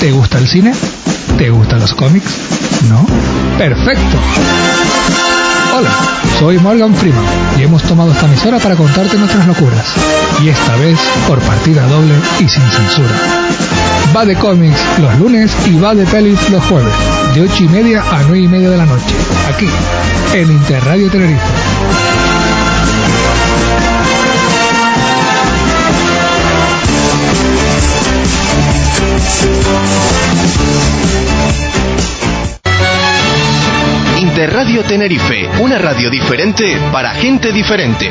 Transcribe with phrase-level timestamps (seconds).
[0.00, 0.72] ¿Te gusta el cine?
[1.38, 2.30] ¿Te gustan los cómics?
[2.88, 3.04] ¿No?
[3.58, 4.18] Perfecto.
[5.76, 5.90] Hola,
[6.38, 7.24] soy Morgan Freeman
[7.58, 9.84] y hemos tomado esta emisora para contarte nuestras locuras.
[10.44, 13.16] Y esta vez por partida doble y sin censura.
[14.14, 16.94] Va de cómics los lunes y va de pelis los jueves,
[17.34, 19.14] de 8 y media a 9 y media de la noche,
[19.52, 19.68] aquí,
[20.34, 22.25] en Interradio Tenerife.
[34.18, 38.10] Interradio Tenerife, una radio diferente para gente diferente.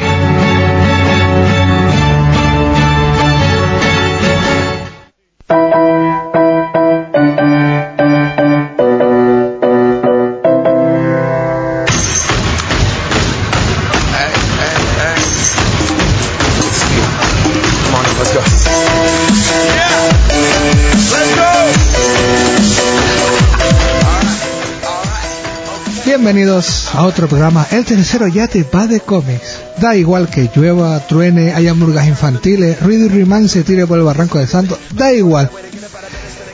[26.26, 29.60] Bienvenidos a otro programa, el tercero ya te va de cómics.
[29.78, 34.06] Da igual que llueva, truene, haya murgas infantiles, ruido y rimán se tire por el
[34.06, 35.52] barranco de Santos, da igual.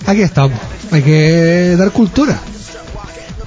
[0.05, 0.59] Aquí estamos,
[0.91, 2.37] hay que dar cultura.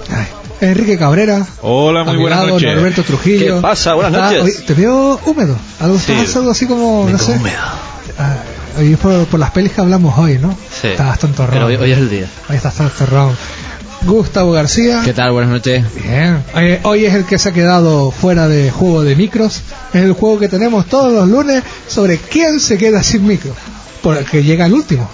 [0.09, 0.25] Ay,
[0.67, 1.45] Enrique Cabrera.
[1.61, 2.73] Hola, muy buenas lado, noches.
[2.75, 3.57] Norberto Trujillo.
[3.57, 3.93] ¿Qué pasa?
[3.93, 4.57] Buenas Está- noches.
[4.59, 5.55] hoy te veo húmedo.
[5.79, 6.13] Algo Sí.
[6.49, 7.33] así como, no sé.
[7.33, 7.55] húmedo.
[8.17, 8.37] Ah,
[8.79, 10.57] hoy es por, por las pelis que hablamos hoy, ¿no?
[10.81, 10.87] Sí.
[10.87, 12.27] Está bastante Pero hoy, hoy es el día.
[12.49, 13.35] Ahí está bastante ronco.
[14.03, 15.01] Gustavo García.
[15.03, 15.31] ¿Qué tal?
[15.31, 15.83] Buenas noches.
[15.95, 16.43] Bien.
[16.55, 19.61] Eh, hoy es el que se ha quedado fuera de juego de micros.
[19.93, 23.53] Es el juego que tenemos todos los lunes sobre quién se queda sin micro.
[24.01, 25.09] Porque llega el último.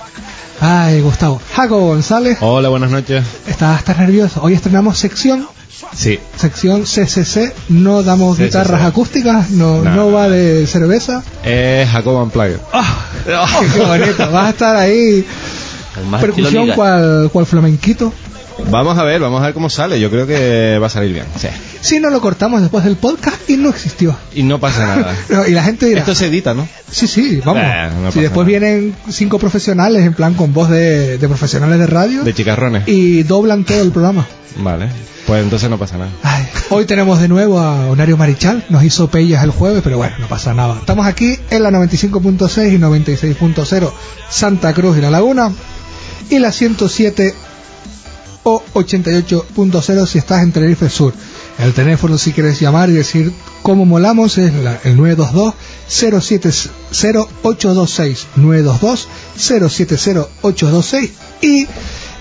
[0.60, 1.42] Ay, Gustavo.
[1.56, 2.38] Jacobo González.
[2.42, 3.24] Hola, buenas noches.
[3.48, 4.42] Estás, estás nervioso.
[4.44, 5.48] Hoy estrenamos sección.
[5.96, 6.20] Sí.
[6.38, 7.54] Sección CCC.
[7.70, 8.46] No damos CCC.
[8.46, 9.50] guitarras acústicas.
[9.52, 9.96] No, No.
[9.96, 11.24] no va de cerveza.
[11.44, 12.58] Es Jacob Unplugged.
[12.74, 13.06] ¡Ah!
[13.26, 14.30] qué bonito.
[14.32, 15.26] Vas a estar ahí.
[16.20, 18.14] Percusión cual, cual flamenquito.
[18.70, 20.00] Vamos a ver, vamos a ver cómo sale.
[20.00, 21.26] Yo creo que va a salir bien.
[21.38, 21.48] Sí.
[21.82, 24.16] Si no lo cortamos después del podcast y no existió.
[24.34, 25.16] Y no pasa nada.
[25.30, 26.68] No, y la gente dirá, Esto se edita, ¿no?
[26.90, 27.64] Sí, sí, vamos.
[27.66, 28.60] Eh, no si después nada.
[28.60, 32.84] vienen cinco profesionales en plan con voz de, de profesionales de radio De chicarrones.
[32.88, 34.26] y doblan todo el programa.
[34.58, 34.90] Vale.
[35.28, 36.12] Pues entonces no pasa nada.
[36.24, 40.16] Ay, hoy tenemos de nuevo a Honario Marichal, nos hizo pellas el jueves, pero bueno,
[40.20, 40.78] no pasa nada.
[40.80, 43.92] Estamos aquí en la 95.6 y 96.0
[44.30, 45.52] Santa Cruz y La Laguna
[46.30, 47.34] y la 107
[48.44, 51.14] o 88.0 si estás en Tenerife Sur.
[51.60, 53.32] El teléfono si quieres llamar y decir
[53.62, 54.52] cómo molamos es
[54.84, 55.54] el 922
[55.88, 59.08] 070 826 922
[59.38, 61.68] 070 826 y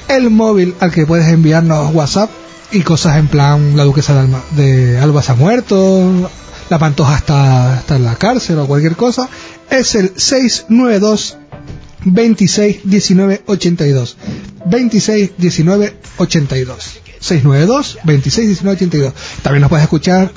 [0.08, 2.30] el móvil al que puedes enviarnos WhatsApp
[2.72, 6.30] y cosas en plan la duquesa de Alba, de Alba se ha muerto,
[6.68, 9.28] la pantoja está, está en la cárcel o cualquier cosa,
[9.70, 11.36] es el 692
[12.04, 14.16] 26 19 82
[14.66, 19.12] 26 19 82 692 26 19 82
[19.42, 20.30] también nos puedes escuchar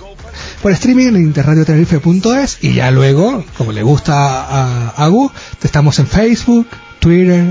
[0.62, 6.00] por streaming en interradiotenerife.es y ya luego como le gusta a, a Gu te estamos
[6.00, 6.68] en Facebook
[7.00, 7.46] Twitter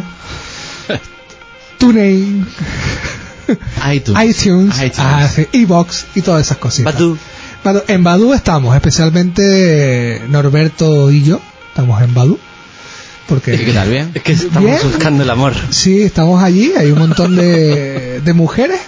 [1.78, 2.47] TuneIn
[3.93, 4.25] iTunes.
[4.25, 4.99] iTunes, iTunes.
[4.99, 6.94] ah, Evox y todas esas cositas.
[6.94, 7.19] Badu.
[7.65, 12.39] Badu- En Badu estamos, especialmente Norberto y yo, estamos en Badu.
[13.28, 13.88] Porque ¿Qué tal?
[13.88, 14.10] ¿Bien?
[14.15, 14.78] Es que estamos Bien.
[14.83, 15.55] buscando el amor.
[15.71, 18.81] sí, estamos allí, hay un montón de, de mujeres,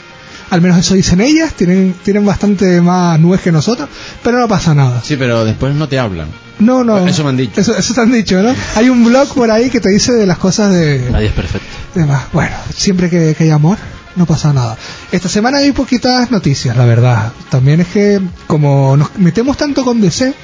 [0.50, 3.88] al menos eso dicen ellas, tienen, tienen bastante más nuez que nosotros,
[4.22, 5.00] pero no pasa nada.
[5.02, 6.28] Sí, pero después no te hablan.
[6.58, 7.06] No, no.
[7.06, 7.60] Eso me han dicho.
[7.60, 8.54] Eso, eso te han dicho, ¿no?
[8.76, 11.66] Hay un blog por ahí que te dice de las cosas de, Nadie es perfecto.
[11.94, 12.24] Demás.
[12.32, 13.78] Bueno, siempre que, que hay amor,
[14.16, 14.76] no pasa nada.
[15.10, 17.32] Esta semana hay poquitas noticias, la verdad.
[17.50, 20.34] También es que, como nos metemos tanto con DC,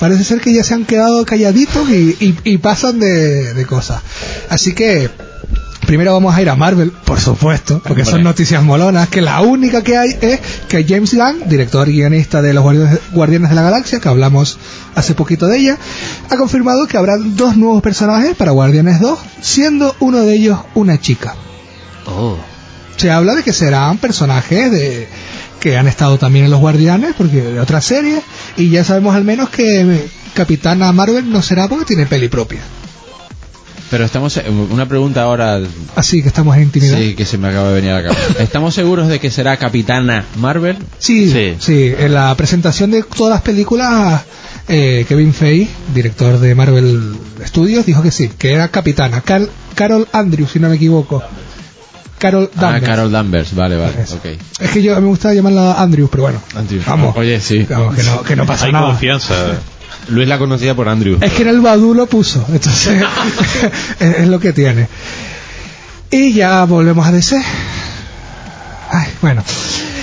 [0.00, 4.02] parece ser que ya se han quedado calladitos y, y- y pasan de, de cosas.
[4.48, 5.08] Así que,
[5.86, 9.82] primero vamos a ir a Marvel, por supuesto, porque son noticias molonas, que la única
[9.82, 13.62] que hay es que James Gunn, director y guionista de los Guardianes, Guardianes de la
[13.62, 14.58] Galaxia, que hablamos
[14.94, 15.78] hace poquito de ella,
[16.30, 20.98] ha confirmado que habrá dos nuevos personajes para Guardianes 2, siendo uno de ellos una
[21.00, 21.34] chica.
[22.06, 22.36] Oh.
[22.96, 25.08] Se habla de que serán personajes de
[25.60, 28.22] que han estado también en los Guardianes, porque de otras series,
[28.56, 32.60] y ya sabemos al menos que Capitana Marvel no será porque tiene peli propia.
[33.90, 34.40] Pero estamos.
[34.70, 35.58] Una pregunta ahora.
[35.96, 36.96] Así que estamos en intimidad.
[36.96, 38.34] Sí, que se me acaba de venir a la cabeza.
[38.42, 40.76] ¿Estamos seguros de que será Capitana Marvel?
[41.00, 41.92] Sí, sí, Sí.
[41.98, 44.22] En la presentación de todas las películas,
[44.68, 47.14] eh, Kevin Feige, director de Marvel
[47.44, 49.22] Studios, dijo que sí, que era capitana.
[49.22, 51.20] Car- Carol Andrews, si no me equivoco.
[52.20, 52.84] Carol Ah, Danvers.
[52.86, 53.92] Carol Danvers, vale, vale.
[54.12, 54.24] Ok.
[54.60, 56.40] Es que yo me gusta llamarla Andrews, pero bueno.
[56.54, 56.84] Andrews.
[56.86, 57.16] Vamos.
[57.16, 57.66] Oye, sí.
[57.68, 58.86] Vamos, que no, que no pasa Hay nada.
[58.88, 59.34] confianza.
[60.08, 61.18] Luis la conocía por Andrew.
[61.20, 63.02] Es que en el Badu lo puso, entonces
[64.00, 64.88] es, es lo que tiene.
[66.10, 67.36] Y ya volvemos a DC.
[68.90, 69.42] Ay, bueno,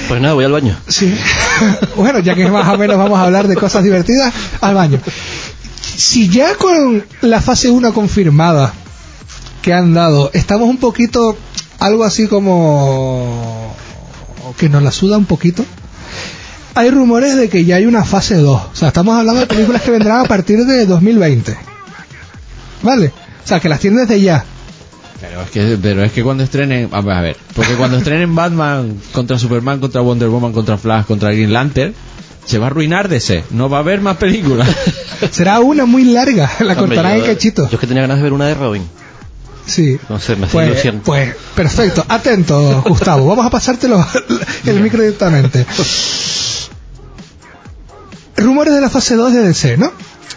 [0.08, 0.76] Pues nada, voy al baño.
[0.88, 1.14] sí.
[1.96, 5.00] bueno, ya que más o menos vamos a hablar de cosas divertidas, al baño.
[5.82, 8.72] Si ya con la fase 1 confirmada
[9.62, 11.38] que han dado, estamos un poquito,
[11.80, 13.76] algo así como
[14.58, 15.66] que nos la suda un poquito.
[16.76, 18.62] Hay rumores de que ya hay una fase 2.
[18.72, 21.58] O sea, estamos hablando de películas que vendrán a partir de 2020.
[22.84, 23.08] ¿Vale?
[23.44, 24.46] O sea, que las tienen desde ya.
[25.20, 28.36] Pero es que, pero es que cuando estrenen, a ver, a ver, porque cuando estrenen
[28.36, 31.96] Batman contra Superman, contra Wonder Woman, contra Flash, contra Green Lantern,
[32.46, 33.46] se va a arruinar DC.
[33.50, 34.68] No va a haber más películas.
[35.32, 37.72] Será una muy larga, la Hombre, cortarán en cachitos.
[37.72, 38.84] Yo es que tenía ganas de ver una de Robin.
[39.68, 40.00] Sí.
[40.10, 42.06] No sé, me hace Pues, pues, perfecto.
[42.08, 43.28] Atento, Gustavo.
[43.28, 44.06] Vamos a pasártelo
[44.66, 45.66] el micro directamente.
[48.38, 49.92] Rumores de la fase 2 de DC, ¿no?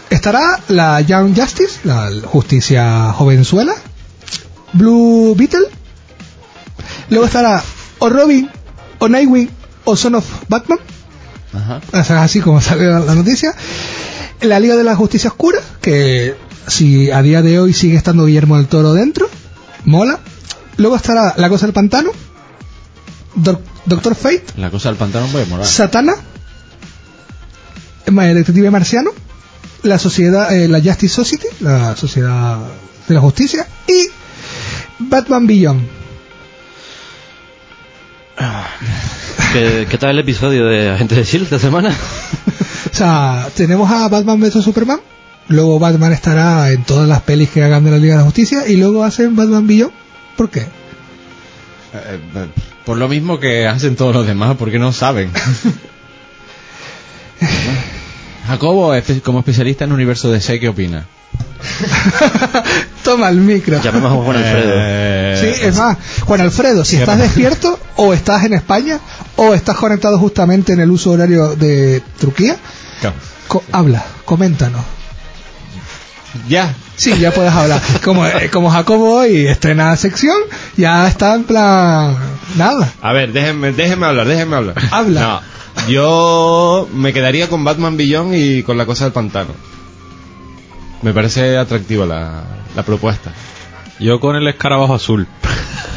[0.09, 3.73] Estará la Young Justice, la justicia jovenzuela,
[4.73, 5.67] Blue Beetle,
[7.09, 7.63] luego estará
[7.99, 8.49] o Robin,
[8.99, 9.49] o Nightwing,
[9.85, 10.79] o Son of Batman,
[11.53, 11.79] Ajá.
[11.93, 13.53] o sea, así como sale la, la noticia.
[14.41, 16.35] La Liga de la Justicia Oscura, que
[16.67, 19.29] si a día de hoy sigue estando Guillermo del Toro dentro,
[19.85, 20.19] mola.
[20.77, 22.11] Luego estará La Cosa del Pantano,
[23.35, 25.65] Doc- Doctor Fate, La cosa del pantano puede molar.
[25.65, 26.13] Satana,
[28.05, 29.11] el Detective Marciano,
[29.83, 32.59] la Sociedad, eh, la Justice Society, la Sociedad
[33.07, 34.07] de la Justicia, y
[34.99, 35.81] Batman Beyond.
[39.53, 41.55] ¿Qué, qué tal el episodio de Agente de S.H.I.E.L.D.
[41.55, 41.93] esta semana?
[42.91, 44.99] O sea, tenemos a Batman vs Superman,
[45.51, 48.67] luego Batman estará en todas las pelis que hagan de la Liga de la Justicia,
[48.67, 49.93] y luego hacen Batman Beyond.
[50.37, 50.61] ¿Por qué?
[50.61, 52.47] Eh, eh,
[52.85, 55.31] Por lo mismo que hacen todos los demás, porque no saben.
[58.47, 58.93] Jacobo,
[59.23, 61.05] como especialista en universo DC, ¿qué opina?
[63.03, 63.79] Toma el micro.
[63.81, 64.73] Llamemos a Juan Alfredo.
[64.75, 68.99] eh, Sí, es más, Juan Alfredo, si estás despierto o estás en España
[69.37, 72.57] o estás conectado justamente en el uso horario de Turquía,
[73.47, 74.81] co- habla, coméntanos.
[76.47, 76.73] Ya.
[76.95, 77.81] Sí, ya puedes hablar.
[78.03, 80.37] Como, eh, como Jacobo hoy estrena sección,
[80.77, 82.15] ya está en plan...
[82.55, 82.93] Nada.
[83.01, 84.75] A ver, déjenme, déjenme hablar, déjenme hablar.
[84.91, 85.21] Habla.
[85.21, 85.41] No,
[85.87, 89.53] yo me quedaría con Batman Beyond y con la cosa del pantano.
[91.01, 92.43] Me parece atractiva la,
[92.75, 93.31] la propuesta.
[93.99, 95.27] Yo con el escarabajo azul.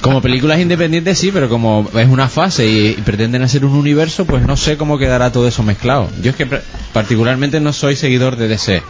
[0.00, 4.24] Como películas independientes sí, pero como es una fase y, y pretenden hacer un universo,
[4.24, 6.08] pues no sé cómo quedará todo eso mezclado.
[6.22, 6.46] Yo es que
[6.92, 8.82] particularmente no soy seguidor de DC.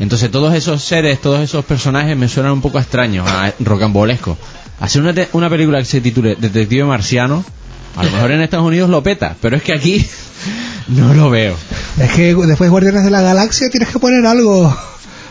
[0.00, 4.38] Entonces todos esos seres, todos esos personajes me suenan un poco extraños, a rocambolescos.
[4.80, 7.44] Hacer una, una película que se titule Detective Marciano,
[7.96, 10.06] a lo mejor en Estados Unidos lo peta, pero es que aquí
[10.88, 11.54] no lo veo.
[11.98, 14.74] Es que después de Guardianes de la Galaxia tienes que poner algo,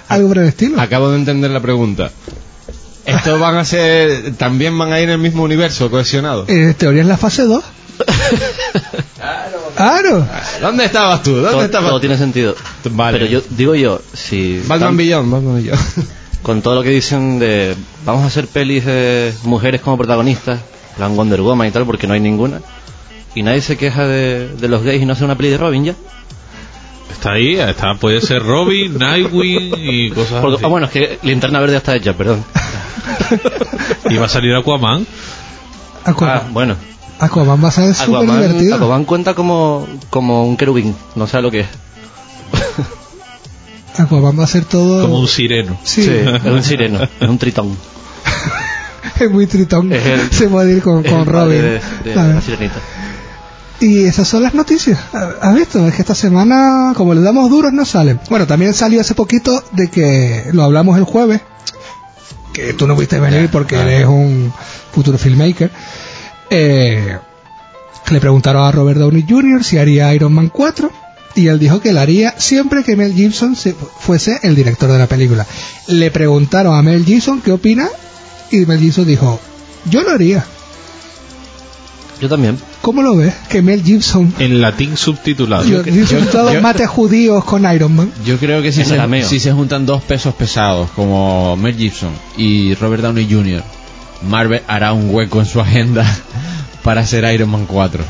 [0.08, 0.80] algo por el estilo.
[0.80, 2.12] Acabo de entender la pregunta.
[3.16, 6.46] ¿Estos van a ser, también van a ir en el mismo universo cohesionado?
[6.48, 7.64] En teoría es la fase 2.
[9.76, 10.28] Claro.
[10.62, 11.34] ¿Dónde estabas tú?
[11.36, 11.90] ¿Dónde Todo, estabas?
[11.90, 12.56] todo tiene sentido.
[12.92, 13.18] Vale.
[13.20, 15.80] Pero yo digo yo, si Batman Beyond, Batman Beyond.
[16.42, 17.76] con todo lo que dicen de
[18.06, 20.60] vamos a hacer pelis de mujeres como protagonistas,
[20.98, 22.62] plan Wonder Woman y tal, porque no hay ninguna,
[23.36, 25.84] y nadie se queja de, de los gays y no hace una peli de Robin
[25.86, 25.96] ya.
[27.12, 30.66] Está ahí, está, puede ser Robin, Nightwing y cosas Porque- así.
[30.66, 32.44] ah, bueno, es que Linterna Verde ya está hecha, perdón.
[34.10, 35.06] Y va a salir Aquaman.
[36.06, 36.54] Ah, Aquaman.
[36.54, 36.76] bueno.
[37.20, 38.76] Aquaman va a ser súper divertido.
[38.76, 41.68] Aquaman cuenta como, como un querubín, no sé lo que es.
[43.98, 45.02] Aquaman va a ser todo...
[45.04, 45.78] Como un sireno.
[45.84, 47.76] Sí, es un sireno, es un tritón.
[49.20, 49.92] es muy tritón.
[49.92, 51.62] Es el- Se puede ir con, con Robin.
[51.62, 52.76] de- de la sirenita.
[53.82, 55.00] Y esas son las noticias.
[55.42, 55.86] ¿Has visto?
[55.88, 58.20] Es que esta semana, como le damos duros, no salen.
[58.30, 61.40] Bueno, también salió hace poquito de que lo hablamos el jueves,
[62.54, 64.52] que tú no pudiste venir porque eres un
[64.92, 65.72] futuro filmmaker.
[66.50, 67.18] Eh,
[68.10, 69.64] le preguntaron a Robert Downey Jr.
[69.64, 70.92] si haría Iron Man 4
[71.36, 74.98] y él dijo que lo haría siempre que Mel Gibson se- fuese el director de
[74.98, 75.46] la película.
[75.88, 77.88] Le preguntaron a Mel Gibson qué opina
[78.52, 79.40] y Mel Gibson dijo,
[79.90, 80.44] yo lo haría.
[82.20, 82.58] Yo también.
[82.82, 83.34] ¿Cómo lo ves?
[83.50, 85.64] Que Mel Gibson, En latín subtitulado.
[85.66, 88.12] yo, subtitulado, yo- judíos con Iron Man.
[88.26, 92.74] Yo creo que si se, si se juntan dos pesos pesados como Mel Gibson y
[92.76, 93.64] Robert Downey Jr.,
[94.28, 96.06] Marvel hará un hueco en su agenda
[96.84, 98.04] para hacer Iron Man 4.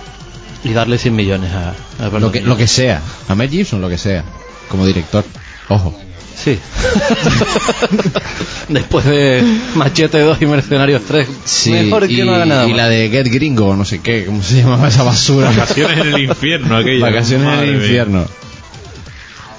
[0.64, 1.74] Y darle 100 millones a,
[2.06, 3.02] a Lo que, lo que sea.
[3.28, 4.24] A Mel Gibson, lo que sea.
[4.70, 5.24] Como director.
[5.70, 5.98] Ojo.
[6.36, 6.58] Sí.
[8.70, 9.44] Después de
[9.76, 11.28] Machete 2 y Mercenarios 3.
[11.46, 12.78] Sí, Mejor que y, no haga nada y más.
[12.78, 15.50] la de Get Gringo, no sé qué, ¿cómo se llamaba esa basura?
[15.50, 17.06] Vacaciones en el infierno, aquella.
[17.06, 17.86] Vacaciones en Madre el mía.
[17.86, 18.26] infierno.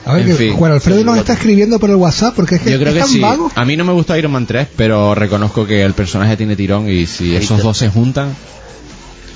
[0.06, 0.52] A ver, En que fin.
[0.54, 3.00] Juan Alfredo nos está escribiendo por el WhatsApp porque es que Yo creo es que
[3.00, 3.20] tan sí.
[3.20, 3.50] vago.
[3.54, 6.88] A mí no me gusta Iron Man 3, pero reconozco que el personaje tiene tirón
[6.88, 8.34] y si esos dos se juntan,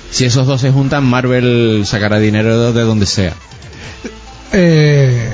[0.09, 3.33] si esos dos se juntan, Marvel sacará dinero de donde sea.
[4.53, 5.29] Eh,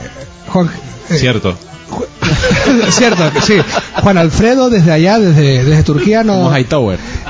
[0.48, 0.70] Juan,
[1.10, 1.58] eh, Cierto.
[2.92, 3.54] cierto, que sí.
[4.02, 6.52] Juan Alfredo desde allá, desde, desde Turquía, nos,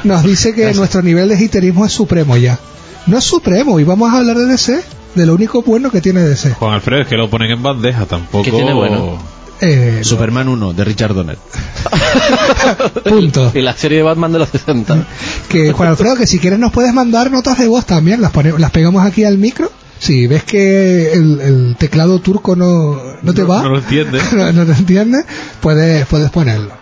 [0.03, 2.59] nos dice que nuestro nivel de hiterismo es supremo ya.
[3.07, 4.83] No es supremo y vamos a hablar de DC,
[5.15, 6.51] de lo único bueno que tiene DC.
[6.53, 8.43] Juan Alfredo, es que lo ponen en bandeja, tampoco.
[8.43, 9.17] ¿Qué tiene bueno?
[9.61, 11.37] Eh, Superman 1 de Richard Donner.
[13.03, 13.51] punto.
[13.53, 15.05] Y la serie de Batman de los 60.
[15.49, 18.57] Que Juan Alfredo, que si quieres nos puedes mandar notas de voz también, las, pone-
[18.57, 19.71] las pegamos aquí al micro.
[20.01, 24.19] Si ves que el, el teclado turco no, no te No- va, no lo entiende.
[24.33, 25.23] no, no te entiende,
[25.61, 26.73] puedes, puedes ponerlo.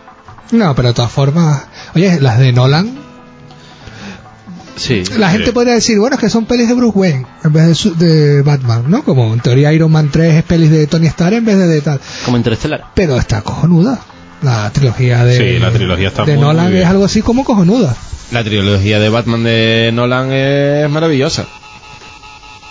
[0.54, 1.64] No, pero de todas formas,
[1.96, 2.98] oye, las de Nolan,
[4.78, 5.04] Sí.
[5.18, 7.76] la gente podría decir, bueno, es que son pelis de Bruce Wayne en vez de,
[7.76, 9.04] su- de Batman, ¿no?
[9.04, 11.82] Como en teoría Iron Man 3 es pelis de Tony Stark en vez de, de
[11.82, 12.00] tal.
[12.24, 12.86] Como Interestelar.
[12.96, 14.00] Pero está cojonuda.
[14.42, 17.44] La trilogía de, Sí, la trilogía está de muy, Nolan muy es algo así como
[17.44, 17.94] cojonuda.
[18.32, 21.46] La trilogía de Batman de Nolan es maravillosa.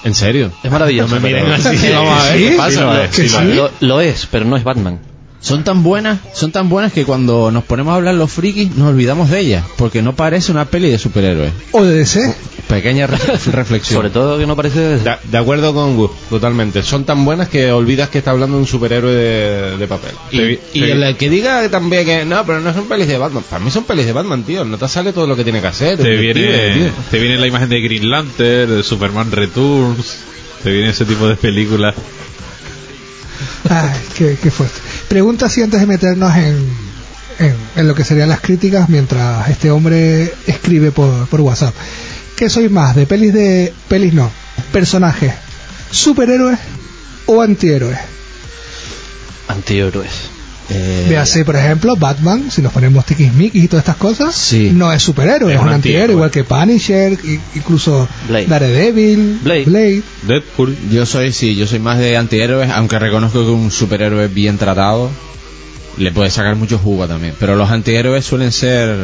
[0.05, 0.53] En serio.
[0.63, 1.15] Es maravilloso.
[1.15, 2.49] No me miren así, vamos a ver ¿Sí?
[2.49, 3.45] qué pasa.
[3.45, 5.01] Lo, lo es, pero no es Batman.
[5.41, 8.89] Son tan buenas, son tan buenas que cuando nos ponemos a hablar los frikis nos
[8.89, 11.53] olvidamos de ellas, porque no parece una peli de superhéroes.
[11.73, 12.35] O de DC.
[12.67, 13.17] Pequeña re-
[13.53, 13.97] reflexión.
[13.99, 14.99] Sobre todo que no parece...
[14.99, 16.83] De, de acuerdo con Gus, totalmente.
[16.83, 20.11] Son tan buenas que olvidas que está hablando de un superhéroe de, de papel.
[20.75, 23.45] Y, el que diga también que no, pero no son pelis de Batman.
[23.49, 24.65] Para mí son pelis de Batman, tío.
[24.67, 25.97] No te sale todo lo que tiene que hacer.
[25.99, 26.91] Te viene, tío.
[27.11, 30.19] te viene la imagen de Green Lantern, de Superman Returns.
[30.63, 31.95] Te viene ese tipo de películas.
[33.71, 34.79] Ay, qué, qué fuerte.
[35.09, 36.57] Pregunta así antes de meternos en,
[37.39, 41.75] en, en lo que serían las críticas mientras este hombre escribe por, por WhatsApp.
[42.37, 42.95] ¿Qué soy más?
[42.95, 43.73] ¿De pelis de...
[43.89, 44.31] pelis no?
[44.73, 45.33] ¿Personajes?
[45.91, 46.59] ¿Superhéroes
[47.27, 47.99] o antihéroes?
[49.49, 50.31] Antihéroes.
[50.71, 54.71] Eh, Véase, por ejemplo, Batman, si nos ponemos tiquismiquis y todas estas cosas, Sí.
[54.75, 57.19] no es superhéroe, Es es, un antihéroe, igual que Punisher,
[57.55, 58.47] incluso Blade.
[58.47, 60.03] Daredevil, Blade.
[60.27, 60.77] Deadpool.
[60.91, 65.11] Yo soy, sí, yo soy más de antihéroes, aunque reconozco que un superhéroe bien tratado
[65.97, 67.35] le puede sacar mucho jugo también.
[67.41, 68.95] Pero los antihéroes suelen ser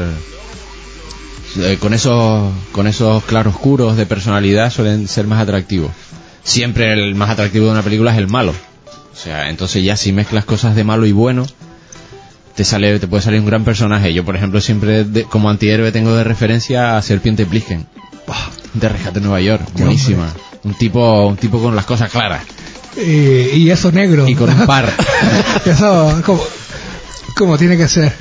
[1.61, 5.91] eh, con esos con esos claroscuros de personalidad suelen ser más atractivos.
[6.43, 8.53] Siempre el más atractivo de una película es el malo.
[9.15, 11.47] O sea, entonces ya si mezclas cosas de malo y bueno,
[12.57, 14.13] te sale te puede salir un gran personaje.
[14.13, 17.87] Yo, por ejemplo, siempre de- como antihéroe tengo de referencia a Serpiente Plisken.
[18.75, 20.33] De Rescate Nueva York, buenísima.
[20.65, 22.43] Un tipo un tipo con las cosas claras.
[22.97, 23.03] y,
[23.57, 24.27] y eso negro.
[24.29, 24.93] Y con un par.
[25.65, 26.43] eso como,
[27.37, 28.13] como tiene que ser.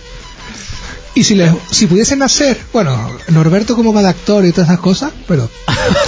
[1.16, 4.80] Y si, les, si pudiesen hacer, bueno, Norberto como va de actor y todas esas
[4.80, 5.48] cosas, pero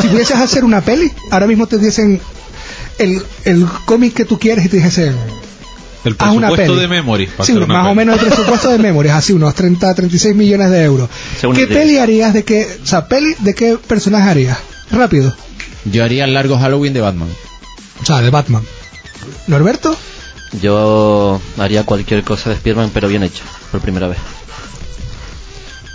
[0.01, 2.19] si pudieses hacer una peli, ahora mismo te diesen
[2.99, 5.15] el, el cómic que tú quieres y te dijesen,
[6.03, 6.79] El haz una presupuesto peli.
[6.81, 7.27] de Memory.
[7.27, 10.69] para Sí, más o menos el presupuesto de Memory, es así, unos 30, 36 millones
[10.71, 11.09] de euros.
[11.39, 14.57] Según ¿Qué peli harías de qué, o sea, peli de qué personaje harías?
[14.91, 15.33] Rápido.
[15.85, 17.29] Yo haría el largo Halloween de Batman.
[18.01, 18.63] O sea, de Batman.
[19.47, 19.95] ¿Norberto?
[20.61, 24.17] Yo haría cualquier cosa de Spider-Man, pero bien hecha, por primera vez.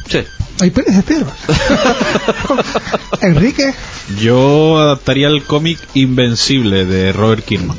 [0.08, 0.18] Sí.
[0.60, 1.34] Hay pelis de Spiderman.
[3.22, 3.74] Enrique.
[4.20, 7.76] Yo adaptaría el cómic Invencible de Robert Kirkman.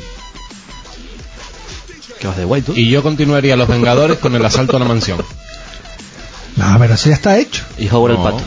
[2.20, 2.72] ¿Qué vas de guay tú?
[2.74, 5.18] Y yo continuaría Los Vengadores con el asalto a la mansión.
[6.56, 7.64] No, pero eso ya está hecho.
[7.78, 8.28] Y Howard No.
[8.28, 8.44] el Pato.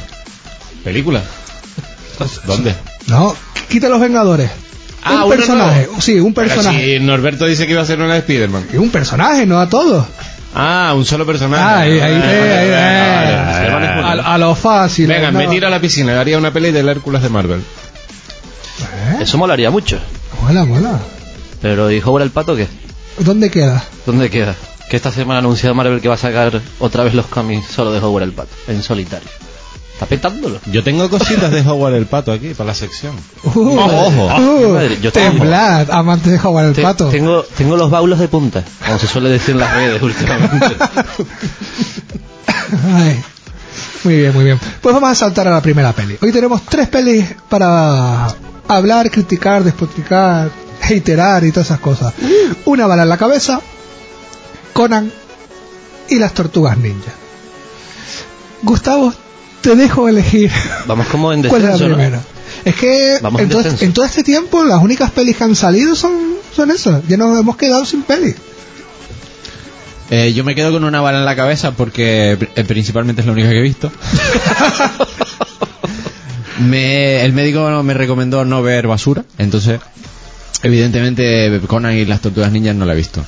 [0.83, 1.21] ¿Película?
[2.45, 2.75] ¿Dónde?
[3.07, 3.35] No,
[3.69, 4.49] quita los Vengadores.
[5.03, 6.97] Ah, un personaje, sí, un personaje.
[6.97, 8.67] si Norberto dice que iba a ser una de Spider-Man.
[8.73, 10.05] Y un personaje, no a todos.
[10.55, 11.99] Ah, un solo personaje.
[11.99, 12.71] Vale, vale,
[14.01, 14.21] vale.
[14.21, 15.07] A, a lo fácil.
[15.07, 15.39] Venga, no.
[15.39, 16.19] me tiro a la piscina.
[16.19, 17.59] Haría una peli del Hércules de Marvel.
[17.59, 19.17] ¿Eh?
[19.21, 19.99] Eso molaría mucho.
[20.41, 20.99] Mola, mola.
[21.61, 22.67] Pero ¿y Howard el Pato qué?
[23.19, 23.83] ¿Dónde queda?
[24.05, 24.55] ¿Dónde queda?
[24.89, 27.91] Que esta semana ha anunciado Marvel que va a sacar otra vez los cómics solo
[27.91, 29.27] de Howard el Pato, en solitario.
[29.95, 30.59] Está petándolo.
[30.65, 33.15] Yo tengo cositas de Howard el Pato aquí para la sección.
[33.45, 34.25] Uh, ojo.
[34.25, 37.07] uh, Madre, yo tengo- temblad, amantes de jugar el Te- pato.
[37.07, 40.65] Tengo, tengo los baulos de punta, como se suele decir en las redes últimamente.
[42.93, 43.23] Ay.
[44.03, 44.59] Muy bien, muy bien.
[44.81, 46.17] Pues vamos a saltar a la primera peli.
[46.21, 48.27] Hoy tenemos tres pelis para
[48.67, 50.49] hablar, criticar, despotricar,
[50.81, 52.13] haterar y todas esas cosas.
[52.65, 53.61] Una bala en la cabeza,
[54.73, 55.11] Conan
[56.09, 57.11] y las tortugas ninja.
[58.61, 59.13] Gustavo,
[59.69, 60.51] te dejo elegir
[60.85, 61.95] Vamos como en cuál es la ¿no?
[61.95, 62.21] primera.
[62.63, 63.85] Es que Vamos en en todo, descenso.
[63.85, 66.13] en todo este tiempo las únicas pelis que han salido son,
[66.55, 67.01] son esas.
[67.07, 68.35] Ya nos hemos quedado sin pelis.
[70.11, 73.33] Eh, yo me quedo con una bala en la cabeza porque eh, principalmente es la
[73.33, 73.91] única que he visto.
[76.59, 79.79] me, el médico me recomendó no ver basura, entonces
[80.63, 83.23] evidentemente Conan y las tortugas ninjas no la he visto.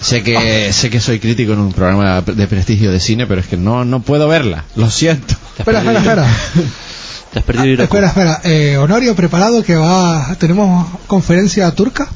[0.00, 3.46] Sé que sé que soy crítico en un programa de prestigio de cine, pero es
[3.46, 4.64] que no no puedo verla.
[4.74, 5.34] Lo siento.
[5.58, 6.26] Espera, espera, espera.
[7.32, 7.84] Te has perdido Iroku.
[7.84, 8.40] Espera, espera.
[8.44, 10.36] Eh, Honorio, preparado que va.
[10.38, 12.08] Tenemos conferencia turca.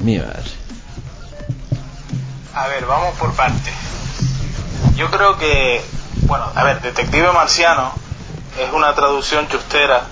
[0.00, 0.50] Mi madre.
[2.54, 3.72] A ver, vamos por partes.
[4.96, 5.80] Yo creo que,
[6.22, 7.92] bueno, a ver, Detective Marciano
[8.58, 10.04] es una traducción chustera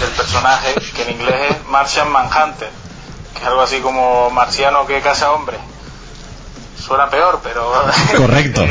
[0.00, 2.70] del personaje que en inglés es Martian Manhunter,
[3.34, 5.60] que es algo así como marciano que caza hombres.
[6.88, 7.70] Suena peor, pero
[8.16, 8.64] Correcto.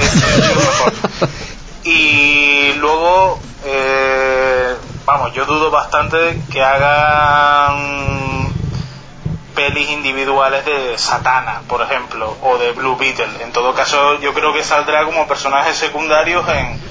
[1.83, 8.51] Y luego, eh, vamos, yo dudo bastante que hagan
[9.53, 13.29] pelis individuales de Satana, por ejemplo, o de Blue Beetle.
[13.41, 16.81] En todo caso, yo creo que saldrá como personajes secundarios en,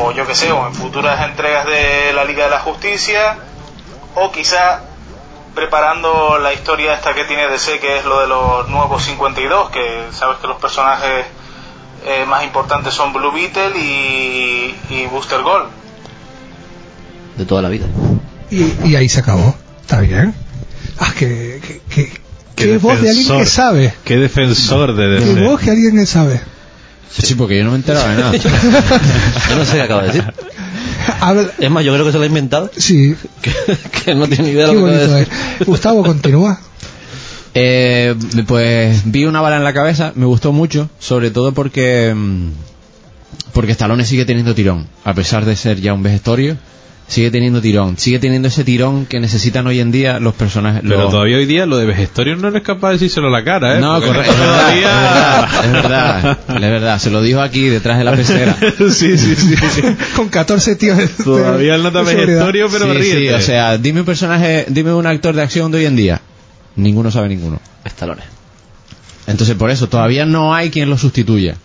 [0.00, 3.38] o yo que sé, o en futuras entregas de la Liga de la Justicia,
[4.14, 4.82] o quizá
[5.56, 10.02] preparando la historia esta que tiene DC, que es lo de los nuevos 52, que
[10.12, 11.26] sabes que los personajes
[12.06, 15.66] eh, más importantes son Blue Beetle y, y Booster Gold.
[17.36, 17.86] De toda la vida.
[18.50, 19.56] Y, y ahí se acabó.
[19.80, 20.32] Está bien.
[21.00, 21.60] Ah, que.
[21.66, 23.92] que, que- que voz de alguien que sabe.
[24.02, 25.44] Qué defensor de Que DC.
[25.44, 26.40] voz de alguien que sabe.
[27.10, 28.32] Sí, porque yo no me enteraba de nada.
[29.50, 30.32] Yo no sé qué acaba de decir.
[31.58, 32.70] Es más, yo creo que se lo ha inventado.
[32.76, 33.52] sí, Que,
[34.04, 35.10] que no tiene idea de lo que es.
[35.10, 35.28] decir.
[35.66, 36.60] Gustavo, continúa.
[37.58, 38.14] Eh,
[38.46, 42.50] pues vi una bala en la cabeza, me gustó mucho, sobre todo porque mm,
[43.54, 46.58] porque Stallone sigue teniendo tirón, a pesar de ser ya un vejestorio,
[47.08, 50.82] sigue teniendo tirón, sigue teniendo ese tirón que necesitan hoy en día los personajes.
[50.82, 53.44] Pero los- todavía hoy día lo de Vegestorius no eres capaz de decírselo a la
[53.44, 53.80] cara, ¿eh?
[53.80, 58.12] No, correcto, es verdad, es verdad, es verdad, se lo dijo aquí detrás de la
[58.12, 58.56] pecera.
[58.90, 59.82] sí, sí, sí, sí.
[60.16, 60.96] Con 14 tíos.
[60.98, 62.02] de- Todavía el nota.
[62.02, 63.18] Vegestorio, pero sí, ríete.
[63.20, 66.20] sí, o sea, dime un personaje, dime un actor de acción de hoy en día.
[66.76, 67.60] Ninguno sabe ninguno.
[67.84, 68.24] Estalones.
[69.26, 71.56] Entonces por eso todavía no hay quien lo sustituya.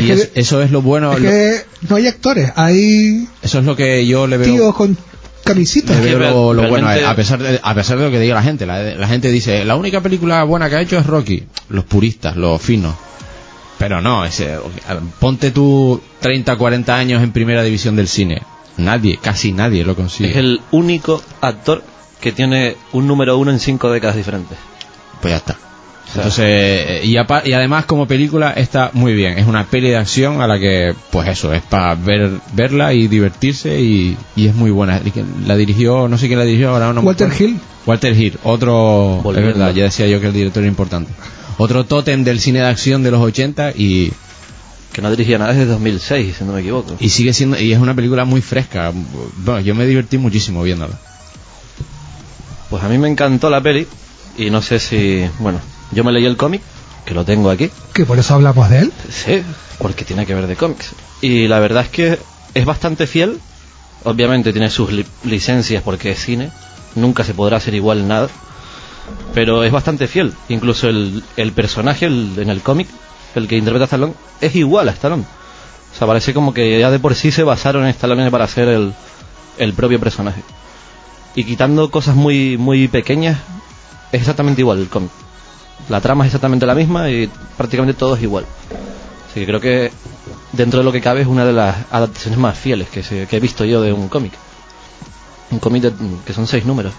[0.00, 3.28] Y Es que- es- eso es lo bueno, Es lo- que no hay actores, hay
[3.42, 4.52] eso es lo que yo le veo.
[4.54, 4.96] tíos con
[5.44, 5.96] camisetas.
[5.96, 8.20] le veo que lo, lo realmente- bueno a pesar de, a pesar de lo que
[8.20, 11.06] diga la gente la, la gente dice la única película buena que ha hecho es
[11.06, 12.94] Rocky los puristas los finos
[13.78, 14.58] pero no ese,
[15.20, 18.42] ponte tú 30 40 años en primera división del cine
[18.76, 21.82] nadie casi nadie lo consigue Es el único actor
[22.20, 24.58] que tiene un número uno en cinco décadas diferentes.
[25.22, 25.56] pues ya está
[26.14, 29.96] entonces eh, y, apa- y además como película está muy bien es una peli de
[29.96, 34.54] acción a la que pues eso es para ver verla y divertirse y, y es
[34.54, 35.00] muy buena
[35.46, 37.30] la dirigió no sé quién la dirigió ahora no Walter.
[37.38, 37.58] Hill.
[37.86, 39.50] Walter Hill otro Volviendo.
[39.50, 41.12] es verdad ya decía yo que el director era importante
[41.58, 44.12] otro tótem del cine de acción de los 80 y,
[44.92, 46.96] Que no dirigía nada desde 2006, si no me equivoco.
[47.00, 48.92] y sigue siendo y es una película muy fresca
[49.44, 50.94] bueno yo me divertí muchísimo viéndola
[52.70, 53.86] Pues a mí me encantó la peli
[54.36, 55.58] y no sé si, bueno,
[55.92, 56.62] yo me leí el cómic,
[57.04, 58.92] que lo tengo aquí, Que por eso hablamos de él.
[59.10, 59.42] sí,
[59.78, 60.92] porque tiene que ver de cómics.
[61.20, 62.18] Y la verdad es que
[62.54, 63.40] es bastante fiel,
[64.04, 66.50] obviamente tiene sus li- licencias porque es cine,
[66.94, 68.28] nunca se podrá hacer igual nada,
[69.34, 70.32] pero es bastante fiel.
[70.48, 72.88] Incluso el, el personaje el- en el cómic,
[73.34, 75.24] el que interpreta a Stallone, es igual a Stallone.
[75.94, 78.68] O sea, parece como que ya de por sí se basaron en Stallone para hacer
[78.68, 78.92] el,
[79.58, 80.42] el propio personaje.
[81.34, 83.38] Y quitando cosas muy, muy pequeñas,
[84.12, 85.10] es exactamente igual el cómic.
[85.88, 88.44] La trama es exactamente la misma y prácticamente todo es igual.
[89.30, 89.90] Así que creo que
[90.52, 93.36] dentro de lo que cabe es una de las adaptaciones más fieles que, se- que
[93.36, 94.32] he visto yo de un cómic.
[95.50, 95.92] Un cómic de-
[96.26, 96.92] que son seis números.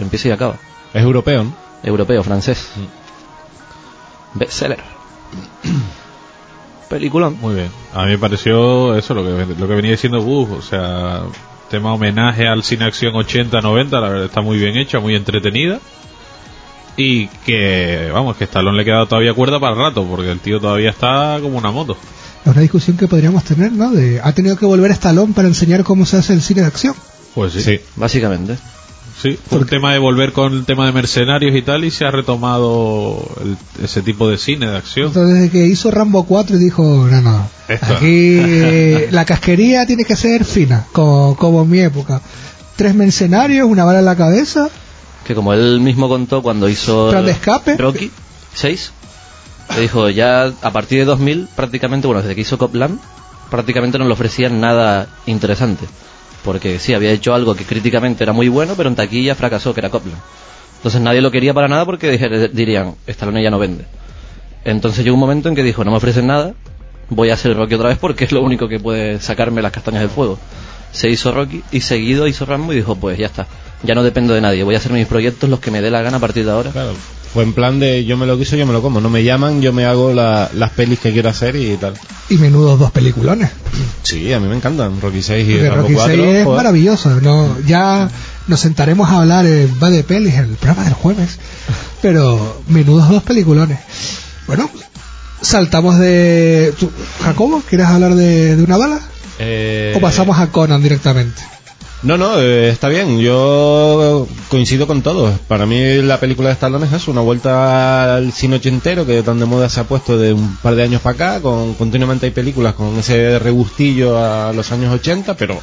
[0.00, 0.56] Empieza y acaba.
[0.92, 1.52] Es europeo, ¿no?
[1.82, 2.68] Europeo, francés.
[4.34, 4.78] Bestseller.
[6.88, 7.38] Peliculón.
[7.40, 7.70] Muy bien.
[7.94, 11.22] A mí me pareció eso, lo que, lo que venía diciendo Gus, o sea,
[11.70, 15.80] tema homenaje al cine acción 80-90, la verdad está muy bien hecha, muy entretenida.
[16.96, 20.60] Y que, vamos, que Stallone le queda todavía cuerda para el rato, porque el tío
[20.60, 21.96] todavía está como una moto.
[22.44, 23.90] Es una discusión que podríamos tener, ¿no?
[23.92, 26.66] De, ha tenido que volver a Stallone para enseñar cómo se hace el cine de
[26.66, 26.94] acción.
[27.34, 27.80] Pues sí.
[27.96, 28.56] Básicamente.
[29.22, 32.04] Sí, fue un tema de volver con el tema de mercenarios y tal, y se
[32.04, 35.06] ha retomado el- ese tipo de cine, de acción.
[35.08, 37.86] Entonces, desde que hizo Rambo 4 y dijo, no, no, Esto.
[37.94, 42.20] aquí eh, la casquería tiene que ser fina, como, como en mi época.
[42.74, 44.68] Tres mercenarios, una bala en la cabeza,
[45.26, 47.76] Que como él mismo contó cuando hizo Plan de escape.
[47.76, 48.10] Rocky
[48.54, 48.92] 6,
[49.74, 52.98] le dijo ya a partir de 2000 prácticamente, bueno, desde que hizo Copland,
[53.50, 55.86] prácticamente no le ofrecían nada interesante.
[56.44, 59.80] Porque sí, había hecho algo que críticamente era muy bueno, pero en taquilla fracasó, que
[59.80, 60.18] era Copland.
[60.76, 63.84] Entonces nadie lo quería para nada porque dirían, Stallone ya no vende.
[64.64, 66.54] Entonces llegó un momento en que dijo, no me ofrecen nada,
[67.08, 70.00] voy a hacer Rocky otra vez porque es lo único que puede sacarme las castañas
[70.00, 70.38] del fuego.
[70.90, 73.46] Se hizo Rocky y seguido hizo Rambo y dijo, pues ya está,
[73.82, 76.02] ya no dependo de nadie, voy a hacer mis proyectos los que me dé la
[76.02, 76.70] gana a partir de ahora.
[76.70, 76.92] Claro,
[77.32, 79.00] fue en plan de yo me lo quiso, yo me lo como.
[79.00, 81.94] No me llaman, yo me hago la- las pelis que quiero hacer y tal.
[82.28, 83.50] y menudos dos peliculones.
[84.02, 85.00] Sí, a mí me encantan.
[85.00, 86.14] Rocky 6 y Rambo Rocky 4.
[86.14, 86.56] 6 es joder.
[86.56, 87.20] maravilloso.
[87.20, 87.56] ¿no?
[87.66, 88.08] Ya
[88.48, 91.38] nos sentaremos a hablar en Va de Pelis, en el programa del jueves.
[92.02, 93.78] Pero menudos dos peliculones.
[94.46, 94.68] Bueno,
[95.40, 96.74] saltamos de...
[96.78, 96.90] ¿tú,
[97.22, 99.00] Jacobo, ¿quieres hablar de, de una bala?
[99.38, 101.42] Eh, ¿O pasamos a Conan directamente?
[102.02, 103.20] No, no, eh, está bien.
[103.20, 105.38] Yo coincido con todos.
[105.46, 109.38] Para mí la película de Stallone es eso, una vuelta al cine ochentero que tan
[109.38, 111.40] de moda se ha puesto de un par de años para acá.
[111.42, 115.60] Con, continuamente hay películas con ese regustillo a los años 80, pero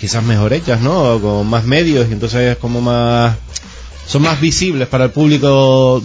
[0.00, 1.20] quizás mejor hechas, ¿no?
[1.20, 3.36] Con más medios y entonces es como más...
[4.06, 6.02] Son más visibles para el público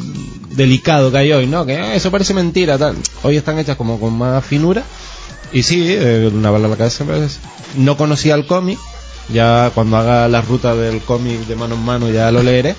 [0.52, 1.66] delicado que hay hoy, ¿no?
[1.66, 2.78] Que "Ah, eso parece mentira.
[3.24, 4.84] Hoy están hechas como con más finura.
[5.54, 7.04] Y sí, eh, una bala en la cabeza.
[7.06, 7.40] pues,
[7.78, 8.78] no conocía el cómic.
[9.34, 12.76] Ya cuando haga la ruta del cómic de mano en mano ya lo leeré.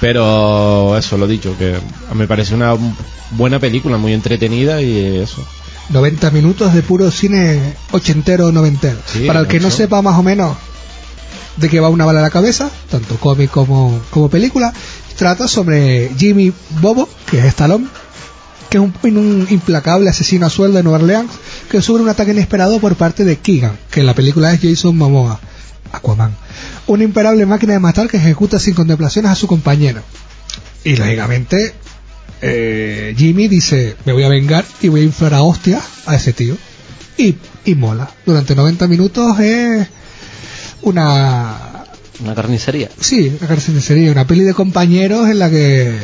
[0.00, 1.76] Pero eso, lo dicho, que
[2.14, 2.74] me parece una
[3.32, 5.44] buena película, muy entretenida y eso.
[5.90, 8.98] 90 minutos de puro cine ochentero noventero.
[9.04, 10.56] Sí, Para el que no sepa más o menos
[11.56, 14.72] de qué va una bala a la cabeza, tanto cómic como, como película,
[15.16, 17.86] trata sobre Jimmy Bobo, que es Stallone,
[18.70, 21.30] que es un, un implacable asesino a sueldo de Nueva Orleans,
[21.68, 24.96] que sufre un ataque inesperado por parte de Keegan, que en la película es Jason
[24.96, 25.40] Momoa,
[25.92, 26.34] Aquaman.
[26.86, 30.02] Una imparable máquina de matar que ejecuta sin contemplaciones a su compañero.
[30.84, 31.74] Y lógicamente,
[32.40, 36.32] eh, Jimmy dice, me voy a vengar y voy a inflar a hostia a ese
[36.32, 36.56] tío.
[37.16, 38.10] Y, y mola.
[38.24, 39.86] Durante 90 minutos es
[40.82, 41.84] una...
[42.20, 42.90] Una carnicería.
[43.00, 45.96] Sí, una carnicería, una peli de compañeros en la que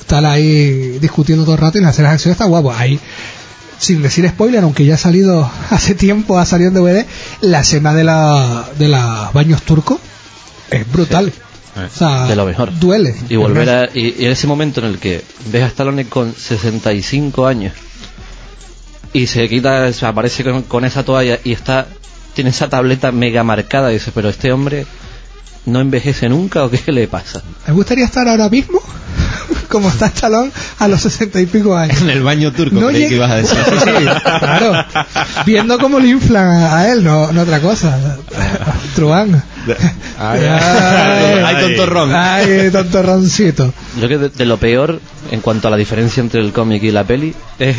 [0.00, 2.72] están ahí discutiendo todo el rato y las escenas de acción está guapo.
[2.72, 2.98] Ahí,
[3.82, 7.06] sin decir spoiler, aunque ya ha salido hace tiempo, ha salido en DVD,
[7.40, 9.98] la escena de, la, de los baños turcos
[10.70, 11.32] es brutal.
[11.74, 12.78] O sea, De lo mejor.
[12.78, 13.14] duele.
[13.28, 16.34] Y volver a, y, y en ese momento en el que ves a Stallone con
[16.34, 17.72] 65 años
[19.14, 21.86] y se quita, se aparece con, con esa toalla y está,
[22.34, 24.86] tiene esa tableta mega marcada y dices, pero este hombre
[25.66, 27.42] no envejece nunca o qué le pasa.
[27.66, 28.80] Me gustaría estar ahora mismo,
[29.68, 32.00] como está Stallone, a los sesenta y pico años.
[32.00, 33.58] En el baño turco, No creí que ibas a decir.
[33.84, 34.04] Sí,
[34.40, 34.84] claro.
[35.46, 38.18] Viendo cómo le inflan a a él, no, no otra cosa.
[38.94, 39.42] Truán.
[40.18, 42.14] Ay, Ay, ay, tontorrón.
[42.14, 43.72] Ay, tontorroncito.
[44.00, 46.90] Yo que de, de lo peor en cuanto a la diferencia entre el cómic y
[46.90, 47.76] la peli es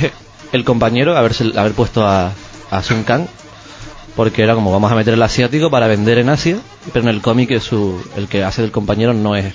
[0.54, 2.32] el compañero haberse, haber puesto a,
[2.72, 3.26] a Sun Kang
[4.16, 6.58] porque era como vamos a meter el asiático para vender en Asia
[6.92, 9.54] pero en el cómic es su, el que hace del compañero no es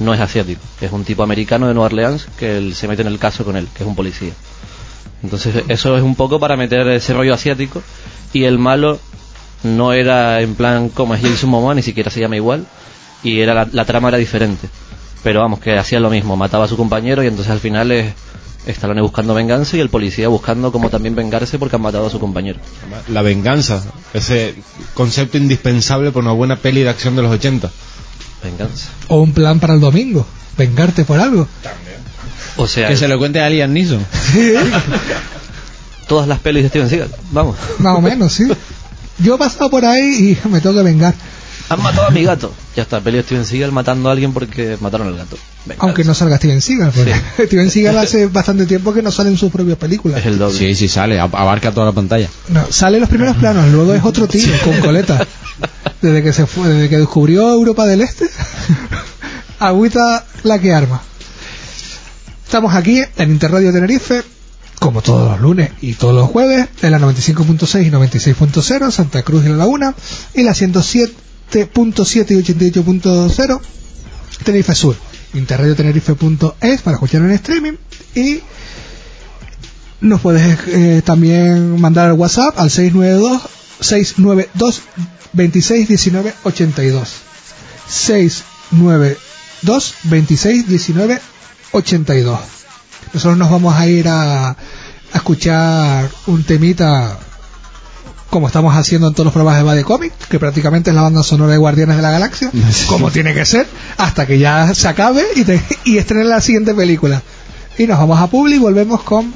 [0.00, 0.60] no es asiático.
[0.80, 3.56] Es un tipo americano de Nueva Orleans que él se mete en el caso con
[3.56, 4.32] él que es un policía.
[5.22, 7.82] Entonces eso es un poco para meter ese rollo asiático.
[8.32, 8.98] Y el malo
[9.62, 12.66] no era en plan como es Jason Momoa ni siquiera se llama igual.
[13.22, 14.68] Y era la, la trama era diferente.
[15.22, 16.36] Pero vamos que hacía lo mismo.
[16.36, 18.14] Mataba a su compañero y entonces al final es
[18.66, 22.20] Stallone buscando venganza y el policía buscando como también vengarse porque han matado a su
[22.20, 22.58] compañero
[23.08, 24.54] La venganza, ese
[24.94, 27.70] concepto indispensable por una buena peli de acción de los 80.
[28.44, 30.26] venganza O un plan para el domingo.
[30.58, 31.48] Vengarte por algo.
[32.56, 34.04] o sea Que se lo cuente a Liam Neeson.
[36.06, 38.44] todas las pelis de Steven Seagal vamos Más o menos, sí.
[39.18, 41.14] Yo he pasado por ahí y me tengo que vengar.
[41.70, 44.76] Han matado a mi gato ya está peli de Steven Seagal matando a alguien porque
[44.80, 45.36] mataron al gato.
[45.78, 46.92] Aunque no salga Steven Seagal.
[46.94, 47.14] Porque
[47.46, 50.20] Steven Seagal hace bastante tiempo que no sale en sus propias películas.
[50.20, 52.28] es el doble Sí, sí, sale, ab- abarca toda la pantalla.
[52.48, 55.26] No, sale en los primeros planos, luego es otro tío con coleta.
[56.02, 58.26] Desde que se fue, desde que descubrió Europa del Este,
[59.58, 61.02] agüita la que arma.
[62.44, 64.22] Estamos aquí en Interradio Tenerife,
[64.78, 69.44] como todos los lunes y todos los jueves, en la 95.6 y 96.0, Santa Cruz
[69.44, 69.94] y La Laguna,
[70.34, 70.54] y la
[71.50, 73.60] 107.7 y 88.0,
[74.44, 74.96] Tenerife Sur.
[75.34, 77.74] Interradiotenerife.es para escuchar en streaming
[78.16, 78.40] y
[80.00, 83.42] nos puedes eh, también mandar al WhatsApp al 692
[83.80, 84.82] 692
[85.32, 87.08] 26 19 82
[87.88, 91.20] 692 26 19
[91.72, 92.40] 82.
[93.12, 94.56] Nosotros nos vamos a ir a, a
[95.14, 97.18] escuchar un temita
[98.30, 101.22] como estamos haciendo en todos los programas de Bade Comic, que prácticamente es la banda
[101.22, 102.50] sonora de Guardianes de la Galaxia,
[102.88, 103.66] como tiene que ser,
[103.98, 107.22] hasta que ya se acabe y, te, y estrenen la siguiente película.
[107.76, 109.34] Y nos vamos a Publi y volvemos con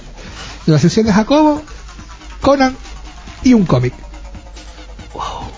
[0.66, 1.62] la sesión de Jacobo,
[2.40, 2.76] Conan
[3.42, 3.94] y un cómic.
[5.14, 5.53] I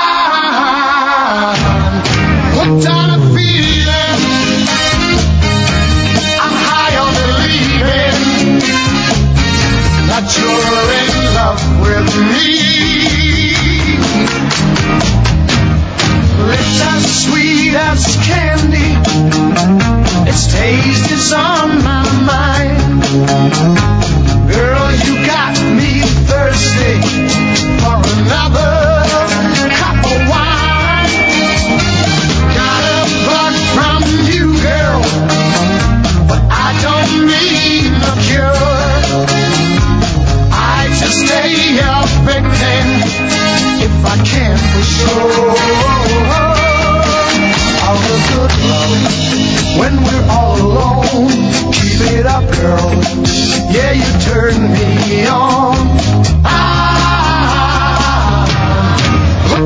[2.53, 4.21] hooked on a feeling.
[6.43, 8.19] I'm high on believing
[10.09, 12.51] that you're in love with me.
[16.49, 18.91] It's as sweet as candy.
[20.29, 23.03] Its taste is on my mind.
[24.51, 27.01] Girl, you got me thirsty
[27.81, 28.70] for another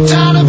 [0.04, 0.45] Tired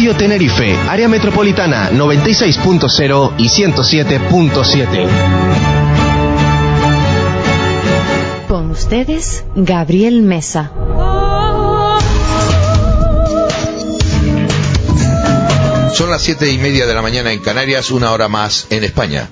[0.00, 5.06] Interradio Tenerife, área metropolitana 96.0 y 107.7.
[8.48, 10.72] Con ustedes, Gabriel Mesa.
[15.92, 19.28] Son las siete y media de la mañana en Canarias, una hora más en España.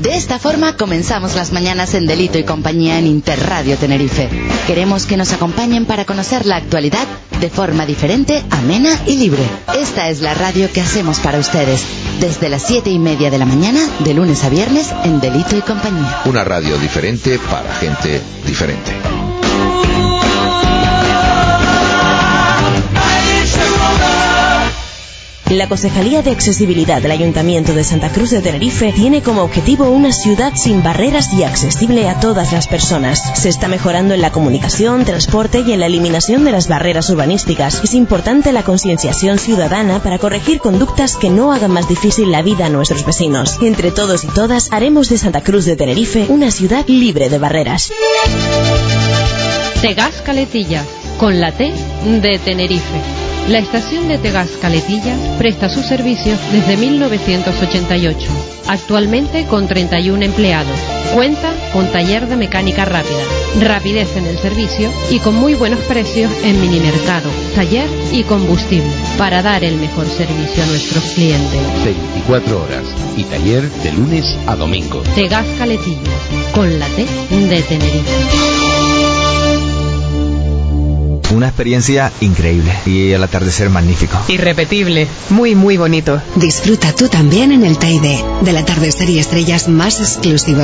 [0.00, 4.28] De esta forma comenzamos las mañanas en Delito y Compañía en Interradio Tenerife.
[4.66, 7.06] Queremos que nos acompañen para conocer la actualidad
[7.42, 9.42] de forma diferente, amena y libre.
[9.74, 11.84] Esta es la radio que hacemos para ustedes,
[12.20, 15.60] desde las siete y media de la mañana, de lunes a viernes, en Delito y
[15.60, 16.22] Compañía.
[16.24, 18.92] Una radio diferente para gente diferente.
[25.58, 30.10] La Concejalía de Accesibilidad del Ayuntamiento de Santa Cruz de Tenerife tiene como objetivo una
[30.10, 33.22] ciudad sin barreras y accesible a todas las personas.
[33.34, 37.84] Se está mejorando en la comunicación, transporte y en la eliminación de las barreras urbanísticas.
[37.84, 42.66] Es importante la concienciación ciudadana para corregir conductas que no hagan más difícil la vida
[42.66, 43.58] a nuestros vecinos.
[43.60, 47.92] Entre todos y todas haremos de Santa Cruz de Tenerife una ciudad libre de barreras.
[49.82, 50.82] Segas Caletilla,
[51.18, 51.74] con la T
[52.22, 53.21] de Tenerife.
[53.48, 58.30] La estación de Tegas Caletilla presta sus servicios desde 1988,
[58.68, 60.78] actualmente con 31 empleados.
[61.12, 63.22] Cuenta con taller de mecánica rápida,
[63.60, 69.42] rapidez en el servicio y con muy buenos precios en minimercado, taller y combustible para
[69.42, 71.60] dar el mejor servicio a nuestros clientes.
[71.84, 72.84] 24 horas
[73.16, 75.02] y taller de lunes a domingo.
[75.16, 75.98] Tegas Caletilla,
[76.54, 78.61] con la T de Tenerife.
[81.32, 84.18] Una experiencia increíble y el atardecer magnífico.
[84.28, 86.20] Irrepetible, muy muy bonito.
[86.36, 90.62] Disfruta tú también en el Teide del atardecer y estrellas más exclusivo.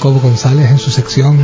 [0.07, 1.37] Jacobo González en su sección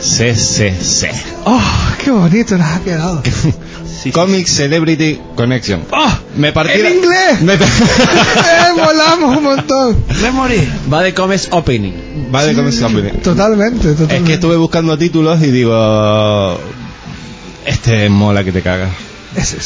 [0.00, 1.10] CCC.
[1.44, 1.60] ¡Oh,
[2.04, 3.22] qué bonito nos ha quedado!
[4.12, 5.82] Comic Celebrity Connection.
[5.90, 6.12] ¡Oh!
[6.36, 7.40] Me partí ¡En la- inglés!
[7.42, 7.58] Me- ¡Eh,
[8.76, 10.04] volamos un montón!
[10.22, 10.68] Memory.
[10.92, 12.30] Va de Comics Opening.
[12.32, 13.18] Va de Comic Celebrity.
[13.18, 14.16] Totalmente, totalmente.
[14.16, 16.60] Es que estuve buscando títulos y digo.
[17.66, 18.90] Este mola que te cagas.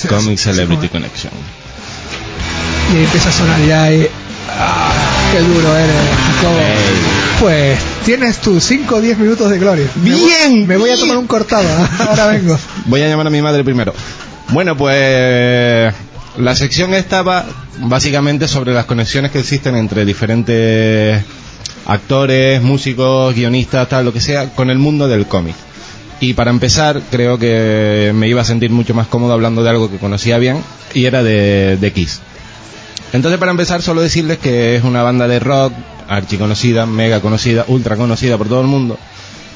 [0.09, 1.33] Comic Celebrity Connection.
[2.95, 4.09] Y ahí empieza a sonar ya y...
[4.59, 5.97] ¡Ah, qué duro eres,
[6.41, 6.61] Jacobo!
[7.41, 9.87] Pues tienes tus 5 o 10 minutos de gloria.
[9.97, 10.67] ¡Bien!
[10.67, 11.69] Me voy a tomar un cortado,
[12.09, 12.59] ahora vengo.
[12.87, 13.93] Voy a llamar a mi madre primero.
[14.51, 15.93] Bueno, pues
[16.39, 17.45] la sección estaba
[17.81, 21.23] básicamente sobre las conexiones que existen entre diferentes
[21.85, 25.55] actores, músicos, guionistas, tal, lo que sea, con el mundo del cómic.
[26.19, 29.91] Y para empezar, creo que me iba a sentir mucho más cómodo hablando de algo
[29.91, 30.63] que conocía bien,
[30.95, 32.23] y era de, de Kiss.
[33.17, 35.73] Entonces, para empezar, solo decirles que es una banda de rock
[36.07, 38.99] archiconocida, mega conocida, ultra conocida por todo el mundo,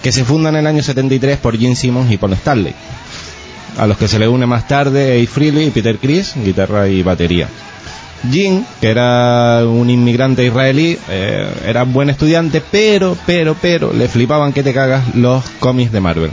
[0.03, 2.75] que se funda en el año 73 por Gene Simmons y Paul Stanley,
[3.77, 7.03] a los que se le une más tarde Ace Frehley y Peter Criss, guitarra y
[7.03, 7.49] batería.
[8.33, 14.55] Gene, que era un inmigrante israelí, eh, era buen estudiante, pero, pero, pero, le flipaban
[14.55, 16.31] que te cagas los cómics de Marvel.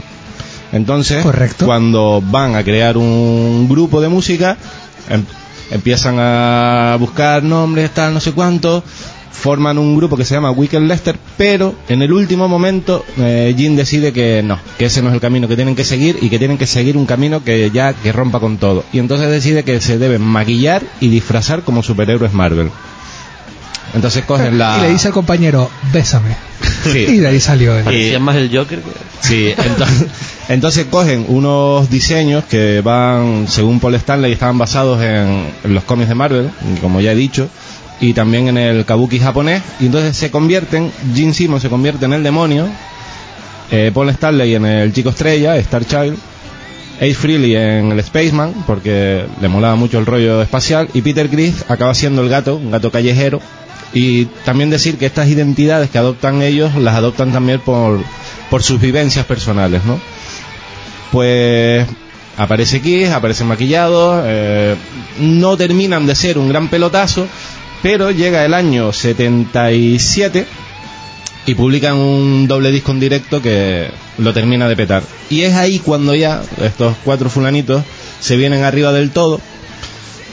[0.72, 1.26] Entonces,
[1.62, 4.56] cuando van a crear un grupo de música,
[5.10, 5.26] em-
[5.70, 8.82] empiezan a buscar nombres, tal, no sé cuánto,
[9.38, 13.76] forman un grupo que se llama Wicked Lester, pero en el último momento eh, Jim
[13.76, 16.38] decide que no, que ese no es el camino que tienen que seguir y que
[16.38, 18.84] tienen que seguir un camino que ya que rompa con todo.
[18.92, 22.70] Y entonces decide que se deben maquillar y disfrazar como superhéroes Marvel.
[23.94, 24.78] Entonces cogen la...
[24.78, 26.36] Y le dice al compañero, bésame.
[26.84, 26.98] Sí.
[27.08, 27.84] Y de ahí salió él.
[27.84, 28.90] Parecía más el Joker que...
[29.20, 30.06] Sí, entonces,
[30.48, 36.08] entonces cogen unos diseños que van, según Paul Stanley, estaban basados en, en los cómics
[36.08, 37.48] de Marvel, como ya he dicho,
[38.00, 42.12] y también en el kabuki japonés, y entonces se convierten, Gene Simmons se convierte en
[42.12, 42.68] el demonio,
[43.70, 46.16] eh, Paul Stanley en el chico estrella, Star Child,
[46.96, 51.64] Ace Frehley en el Spaceman, porque le molaba mucho el rollo espacial, y Peter Criss
[51.68, 53.40] acaba siendo el gato, un gato callejero,
[53.92, 58.00] y también decir que estas identidades que adoptan ellos las adoptan también por,
[58.50, 60.00] por sus vivencias personales, ¿no?
[61.12, 61.86] Pues
[62.36, 64.76] aparece Kiss, aparecen maquillados, eh,
[65.20, 67.26] no terminan de ser un gran pelotazo,
[67.82, 70.46] pero llega el año 77
[71.46, 75.02] y publican un doble disco en directo que, lo termina de petar.
[75.30, 77.82] Y es ahí cuando ya estos cuatro fulanitos
[78.20, 79.40] se vienen arriba del todo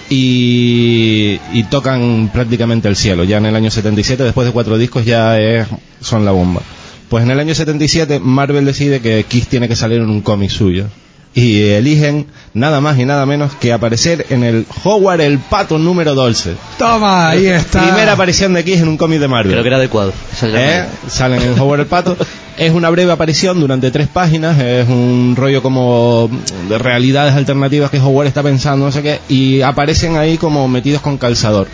[0.10, 3.24] y, y tocan prácticamente el cielo.
[3.24, 5.68] Ya en el año 77, después de cuatro discos, ya es,
[6.02, 6.62] son la bomba.
[7.10, 10.50] Pues en el año 77 Marvel decide que Kiss tiene que salir en un cómic
[10.50, 10.88] suyo.
[11.36, 16.16] Y eligen nada más y nada menos que aparecer en el Howard el Pato número
[16.16, 16.56] 12.
[16.80, 17.82] Toma, ahí está.
[17.84, 19.52] Primera aparición de Kiss en un cómic de Marvel.
[19.52, 20.14] Creo que era adecuado.
[20.42, 20.86] ¿Eh?
[21.10, 22.16] Salen en Howard el Pato.
[22.58, 24.58] Es una breve aparición durante tres páginas.
[24.62, 26.30] Es un rollo como
[26.70, 29.20] de realidades alternativas que Howard está pensando, no sé qué.
[29.28, 31.68] Y aparecen ahí como metidos con calzador.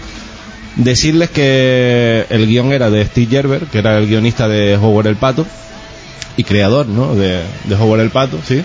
[0.76, 5.18] Decirles que el guion era de Steve Gerber, que era el guionista de Howard el
[5.18, 5.46] Pato
[6.36, 7.14] y creador, ¿no?
[7.14, 8.64] De, de Howard el Pato, sí.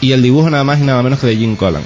[0.00, 1.82] Y el dibujo nada más y nada menos que de Jim Collan.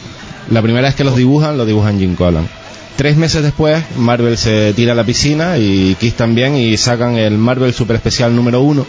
[0.51, 2.49] La primera vez que los dibujan, lo dibujan Jim Collan.
[2.97, 7.37] Tres meses después, Marvel se tira a la piscina y Kiss también y sacan el
[7.39, 8.87] Marvel Super Especial número uno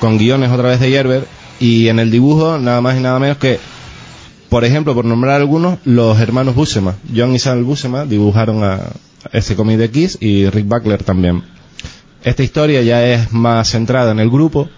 [0.00, 1.26] con guiones otra vez de Gerber
[1.60, 3.58] y en el dibujo nada más y nada menos que
[4.48, 8.80] por ejemplo, por nombrar algunos, los hermanos Buscema, John y Sal Buscema dibujaron a
[9.30, 11.42] ese cómic de Kiss y Rick Buckler también.
[12.24, 14.70] Esta historia ya es más centrada en el grupo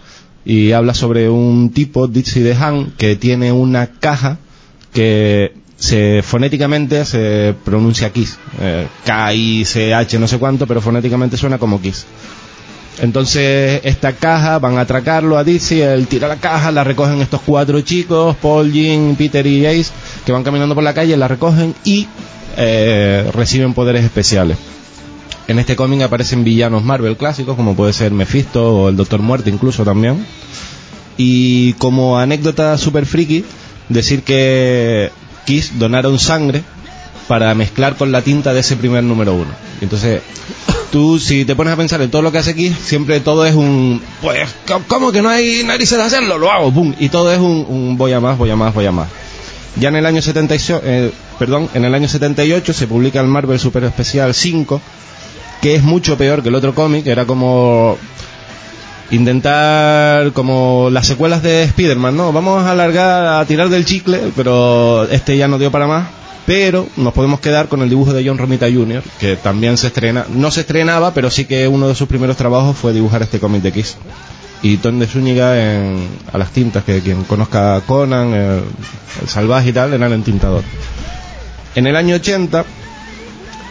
[0.45, 4.39] y habla sobre un tipo, Dixie DeHaan, que tiene una caja
[4.93, 8.39] que se fonéticamente se pronuncia Kiss.
[8.61, 12.07] Eh, K-I-C-H no sé cuánto, pero fonéticamente suena como Kiss.
[13.01, 17.41] Entonces, esta caja, van a atracarlo a Dixie, él tira la caja, la recogen estos
[17.41, 19.91] cuatro chicos, Paul, Jim, Peter y Ace,
[20.27, 22.07] que van caminando por la calle, la recogen y
[22.59, 24.59] eh, reciben poderes especiales.
[25.51, 29.51] En este cómic aparecen villanos Marvel clásicos, como puede ser Mephisto o el Doctor Muerte
[29.51, 30.25] incluso también.
[31.17, 33.45] Y como anécdota super friki,
[33.89, 35.11] decir que
[35.47, 36.63] Kiss donaron sangre
[37.27, 39.51] para mezclar con la tinta de ese primer número uno.
[39.81, 40.23] Entonces,
[40.93, 43.55] tú si te pones a pensar en todo lo que hace Kiss, siempre todo es
[43.57, 46.39] un, pues, ¿cómo- ¿cómo que no hay narices de hacerlo?
[46.39, 46.95] Lo hago, pum.
[47.01, 49.09] Y todo es un, un voy a más, voy a más, voy a más.
[49.81, 53.59] Ya en el año 78, eh, perdón, en el año 78 se publica el Marvel
[53.59, 54.81] Super Especial 5,
[55.61, 57.99] que es mucho peor que el otro cómic, era como
[59.11, 62.33] intentar como las secuelas de Spider-Man, ¿no?
[62.33, 66.09] Vamos a alargar, a tirar del chicle, pero este ya no dio para más.
[66.47, 70.25] Pero nos podemos quedar con el dibujo de John Romita Jr., que también se estrena,
[70.31, 73.63] no se estrenaba, pero sí que uno de sus primeros trabajos fue dibujar este cómic
[73.63, 73.97] de Kiss.
[74.63, 78.63] Y Tom de Zúñiga en, a las tintas, que quien conozca Conan, el,
[79.23, 80.63] el Salvaje y tal, era el entintador.
[81.75, 82.65] En el año 80,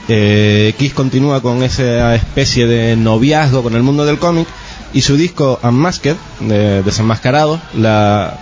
[0.10, 4.47] eh, Kiss continúa con esa especie de noviazgo con el mundo del cómic
[4.91, 8.39] y su disco Unmasked, de, desenmascarado, la,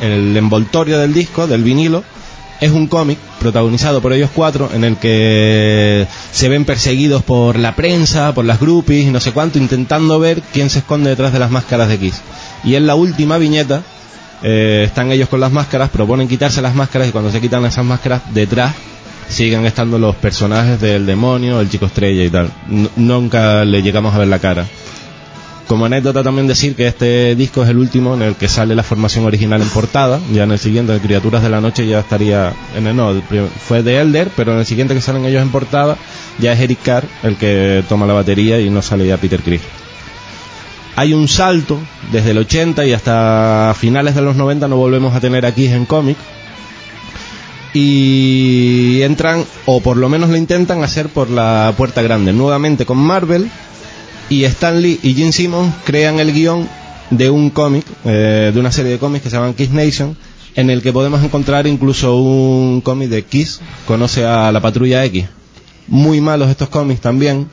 [0.00, 2.04] el envoltorio del disco, del vinilo,
[2.60, 7.74] es un cómic protagonizado por ellos cuatro en el que se ven perseguidos por la
[7.74, 11.40] prensa, por las groupies y no sé cuánto, intentando ver quién se esconde detrás de
[11.40, 12.20] las máscaras de Kiss.
[12.62, 13.82] Y en la última viñeta
[14.42, 17.84] eh, están ellos con las máscaras, proponen quitarse las máscaras y cuando se quitan esas
[17.84, 18.74] máscaras, detrás
[19.30, 22.50] siguen estando los personajes del demonio, el chico estrella y tal.
[22.96, 24.66] Nunca le llegamos a ver la cara.
[25.66, 28.82] Como anécdota también decir que este disco es el último en el que sale la
[28.82, 30.18] formación original en portada.
[30.32, 33.22] Ya en el siguiente, Criaturas de la Noche, ya estaría en el no,
[33.68, 35.96] fue de Elder, pero en el siguiente que salen ellos en portada
[36.40, 39.60] ya es Eric Carr el que toma la batería y no sale ya Peter Criss.
[40.96, 41.78] Hay un salto
[42.10, 45.86] desde el 80 y hasta finales de los 90 no volvemos a tener aquí en
[45.86, 46.16] cómic
[47.72, 52.32] y entran o por lo menos lo intentan hacer por la puerta grande.
[52.32, 53.50] Nuevamente con Marvel
[54.28, 56.68] y Stan Lee y Gene Simmons crean el guion
[57.10, 60.16] de un cómic, eh, de una serie de cómics que se llaman Kiss Nation,
[60.54, 65.26] en el que podemos encontrar incluso un cómic de Kiss, conoce a la Patrulla X.
[65.88, 67.48] Muy malos estos cómics también,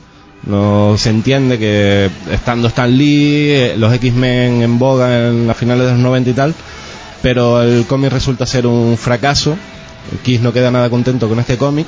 [0.46, 5.86] no se entiende que estando Stan Lee, eh, los X-Men en boga en las finales
[5.86, 6.54] de los 90 y tal,
[7.22, 9.56] pero el cómic resulta ser un fracaso,
[10.22, 11.86] Kiss no queda nada contento con este cómic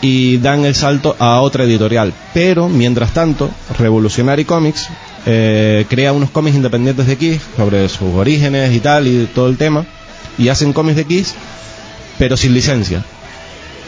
[0.00, 2.12] y dan el salto a otra editorial.
[2.34, 4.88] Pero, mientras tanto, Revolutionary Comics
[5.24, 9.56] eh, crea unos cómics independientes de Kiss sobre sus orígenes y tal, y todo el
[9.56, 9.84] tema,
[10.38, 11.34] y hacen cómics de Kiss,
[12.18, 13.02] pero sin licencia.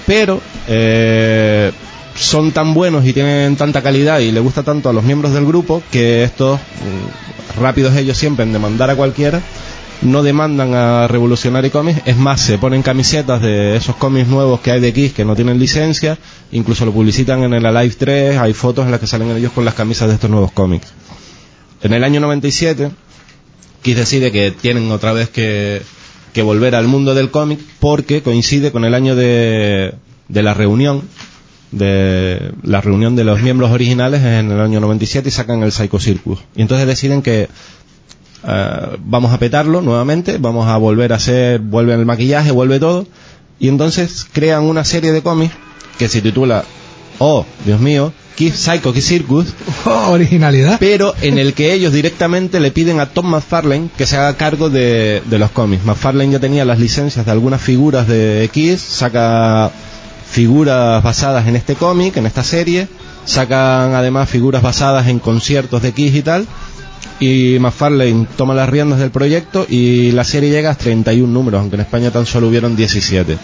[0.06, 1.70] Pero eh,
[2.16, 5.46] son tan buenos y tienen tanta calidad y le gusta tanto a los miembros del
[5.46, 9.40] grupo que estos, mm, rápidos ellos siempre en demandar a cualquiera,
[10.02, 14.70] no demandan a Revolutionary Comics, es más, se ponen camisetas de esos cómics nuevos que
[14.70, 16.18] hay de Kiss que no tienen licencia,
[16.52, 19.64] incluso lo publicitan en el Alive 3, hay fotos en las que salen ellos con
[19.64, 20.88] las camisas de estos nuevos cómics.
[21.82, 22.90] En el año 97,
[23.82, 25.82] Kiss decide que tienen otra vez que,
[26.32, 29.94] que volver al mundo del cómic porque coincide con el año de,
[30.28, 31.02] de la reunión,
[31.70, 35.98] de la reunión de los miembros originales en el año 97 y sacan el Psycho
[35.98, 36.40] Circus.
[36.56, 37.48] Y entonces deciden que
[38.46, 43.06] eh, vamos a petarlo nuevamente, vamos a volver a hacer, vuelve el maquillaje, vuelve todo,
[43.58, 45.54] y entonces crean una serie de cómics
[45.98, 46.64] que se titula,
[47.18, 49.46] oh, Dios mío, Kiss Psycho Kiss Circus,
[49.84, 50.76] Oh, originalidad.
[50.78, 54.70] pero en el que ellos directamente le piden a Tom McFarlane que se haga cargo
[54.70, 55.84] de, de los cómics.
[55.84, 59.72] McFarlane ya tenía las licencias de algunas figuras de Kiss, saca
[60.30, 62.86] figuras basadas en este cómic, en esta serie,
[63.24, 66.46] sacan además figuras basadas en conciertos de Kiss y tal,
[67.20, 71.76] y McFarlane toma las riendas del proyecto y la serie llega a 31 números, aunque
[71.76, 73.36] en España tan solo hubieron 17.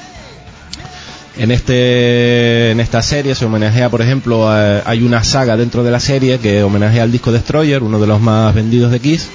[1.36, 5.98] En, este, en esta serie se homenajea, por ejemplo, hay una saga dentro de la
[5.98, 9.28] serie que homenajea al disco Destroyer, uno de los más vendidos de Kiss,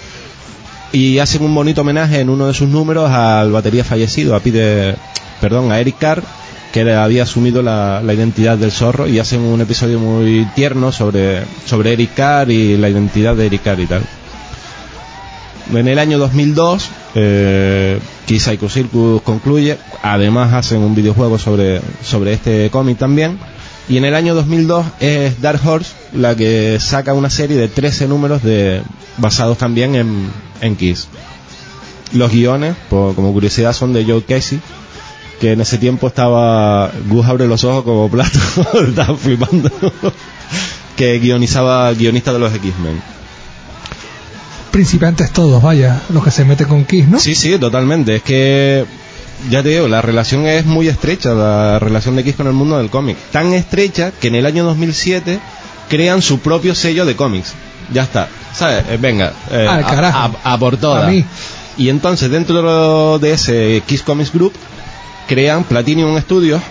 [0.93, 4.95] y hacen un bonito homenaje en uno de sus números al batería fallecido, a Pete,
[5.41, 6.23] perdón, a Eric Carr,
[6.71, 11.43] que había asumido la, la identidad del zorro, y hacen un episodio muy tierno sobre,
[11.65, 14.03] sobre Eric Carr y la identidad de Eric Carr y tal.
[15.73, 19.77] En el año 2002, eh, Kiss Psycho Circus concluye.
[20.01, 23.37] Además, hacen un videojuego sobre, sobre este cómic también.
[23.87, 28.07] Y en el año 2002 es Dark Horse la que saca una serie de 13
[28.07, 28.81] números de,
[29.17, 30.29] basados también en,
[30.61, 31.07] en Kiss.
[32.13, 34.59] Los guiones, como curiosidad, son de Joe Casey,
[35.39, 36.91] que en ese tiempo estaba.
[37.07, 38.39] Gus abre los ojos como plato,
[38.87, 39.71] estaba flipando.
[40.95, 43.18] que guionizaba, guionista de los X-Men.
[44.71, 47.19] Principiantes todos, vaya, los que se meten con Kiss, ¿no?
[47.19, 48.17] Sí, sí, totalmente.
[48.17, 48.85] Es que,
[49.49, 52.77] ya te digo, la relación es muy estrecha, la relación de Kiss con el mundo
[52.77, 53.17] del cómic.
[53.31, 55.39] Tan estrecha que en el año 2007
[55.89, 57.53] crean su propio sello de cómics.
[57.91, 58.27] Ya está.
[58.53, 58.85] ¿Sabes?
[58.89, 60.31] Eh, venga, eh, Al a-.
[60.43, 61.11] A, a por todas.
[61.77, 64.53] Y entonces, dentro de ese Kiss Comics Group,
[65.27, 66.61] crean Platinum Studios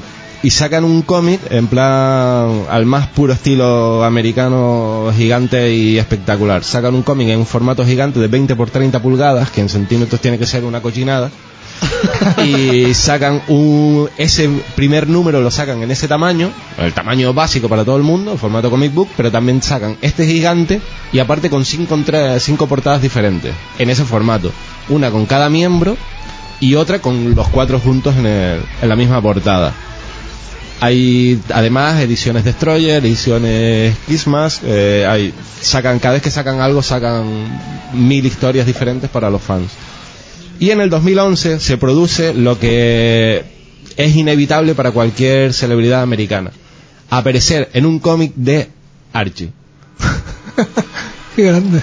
[0.42, 6.62] y sacan un cómic en plan al más puro estilo americano gigante y espectacular.
[6.62, 10.20] Sacan un cómic en un formato gigante de 20 por 30 pulgadas, que en centímetros
[10.20, 11.30] tiene que ser una cochinada.
[12.44, 17.84] y sacan un ese primer número lo sacan en ese tamaño, el tamaño básico para
[17.84, 20.80] todo el mundo, el formato comic book, pero también sacan este gigante
[21.12, 21.96] y aparte con cinco,
[22.40, 24.50] cinco portadas diferentes en ese formato,
[24.88, 25.96] una con cada miembro
[26.58, 29.72] y otra con los cuatro juntos en, el- en la misma portada.
[30.80, 37.26] Hay además ediciones Destroyer, ediciones Christmas, eh, hay, sacan, cada vez que sacan algo sacan
[37.94, 39.72] mil historias diferentes para los fans.
[40.60, 43.44] Y en el 2011 se produce lo que
[43.96, 46.52] es inevitable para cualquier celebridad americana.
[47.10, 48.68] Aparecer en un cómic de
[49.12, 49.50] Archie.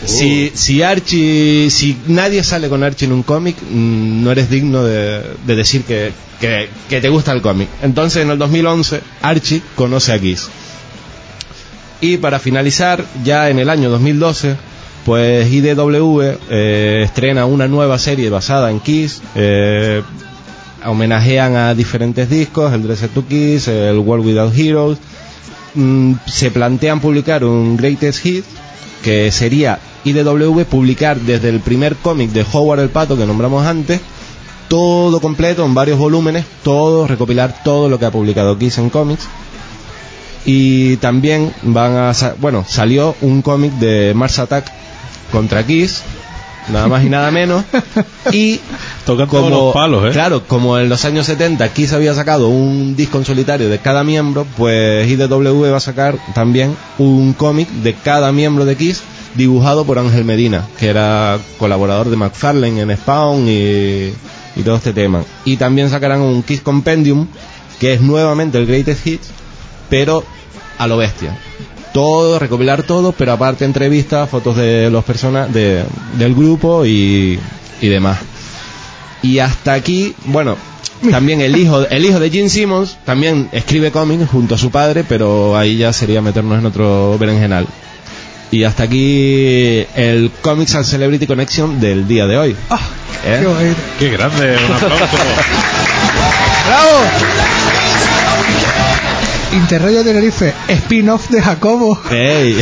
[0.06, 4.84] Si, si Archie, si nadie sale con Archie en un cómic, mm, no eres digno
[4.84, 7.68] de, de decir que, que, que te gusta el cómic.
[7.82, 10.48] Entonces en el 2011 Archie conoce a Kiss.
[12.02, 14.56] Y para finalizar, ya en el año 2012,
[15.06, 19.22] pues IDW eh, estrena una nueva serie basada en Kiss.
[19.36, 20.02] eh,
[20.86, 24.98] homenajean a diferentes discos, el Dress to Kiss, el World Without Heroes.
[25.76, 28.46] Mm, se plantean publicar un Greatest Hit
[29.04, 34.00] que sería IDW publicar desde el primer cómic de Howard el Pato que nombramos antes,
[34.70, 39.28] todo completo en varios volúmenes, todo, recopilar todo lo que ha publicado Kiss en cómics.
[40.46, 44.72] Y también van a, bueno, salió un cómic de Mars Attack
[45.32, 46.04] contra Kiss,
[46.70, 47.64] nada más y nada menos.
[48.32, 48.60] Y
[49.06, 50.12] Tocan como, todos los palos, ¿eh?
[50.12, 54.04] Claro, como en los años 70 Kiss había sacado un disco en solitario de cada
[54.04, 59.04] miembro, pues IDW va a sacar también un cómic de cada miembro de Kiss
[59.36, 64.14] dibujado por Ángel Medina, que era colaborador de McFarlane en Spawn y,
[64.56, 65.24] y todo este tema.
[65.44, 67.28] Y también sacarán un Kiss Compendium,
[67.80, 69.28] que es nuevamente el Greatest Hits,
[69.90, 70.24] pero
[70.78, 71.38] a lo bestia.
[71.96, 75.82] Todo, recopilar todo, pero aparte entrevistas, fotos de los personas de,
[76.18, 77.40] del grupo y,
[77.80, 78.20] y demás.
[79.24, 80.58] Y hasta aquí, bueno,
[81.10, 85.06] también el hijo, el hijo de Gene Simmons también escribe cómics junto a su padre,
[85.08, 87.66] pero ahí ya sería meternos en otro berenjenal.
[88.52, 92.52] Y hasta aquí el Comics and Celebrity Connection del día de hoy.
[93.26, 93.40] ¿Eh?
[93.40, 93.78] Qué bonito.
[94.00, 95.06] Qué grande, un aplauso.
[96.68, 97.06] ¡Bravo!
[99.56, 102.60] Interradio Tenerife, spin-off de Jacobo, Ey.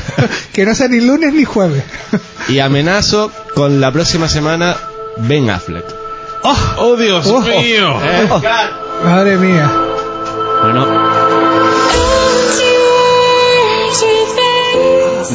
[0.52, 1.82] que no sea ni lunes ni jueves.
[2.48, 4.76] y amenazo con la próxima semana
[5.18, 5.84] Ben Affleck.
[6.42, 7.40] ¡Oh, Dios Oh.
[7.42, 8.00] mío!
[8.02, 8.28] ¿Eh?
[9.04, 9.70] Madre mía.
[10.62, 11.10] Bueno.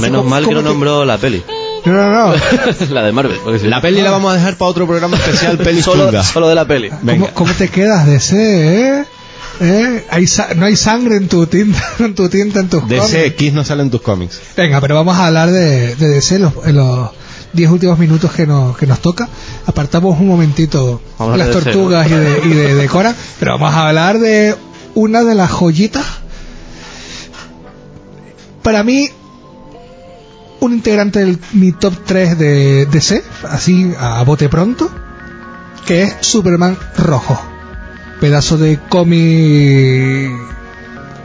[0.01, 1.43] Menos mal que no nombró la peli.
[1.85, 2.33] No, no, no.
[2.89, 3.37] la de Marvel.
[3.69, 6.23] La peli la vamos a dejar para otro programa especial, peli solo, chunga.
[6.23, 6.89] solo de la peli.
[7.03, 7.27] Venga.
[7.27, 9.05] ¿Cómo, cómo te quedas de ese, eh?
[9.61, 10.05] ¿Eh?
[10.09, 13.35] Hay sa- no hay sangre en tu tinta, en tu tinta, en tus DC, cómics.
[13.35, 14.39] Kiss no sale en tus cómics.
[14.57, 17.09] Venga, pero vamos a hablar de, de DC, los, en los,
[17.53, 19.29] 10 últimos minutos que nos, que nos toca,
[19.65, 22.21] apartamos un momentito Vamos a las de tortugas y cero.
[22.43, 24.55] de, y de, de Cora, pero vamos a hablar de
[24.93, 26.05] una de las joyitas.
[28.61, 29.09] Para mí,
[30.59, 34.89] un integrante de mi top 3 de DC, así a bote pronto,
[35.85, 37.39] que es Superman Rojo.
[38.19, 40.31] Pedazo de cómic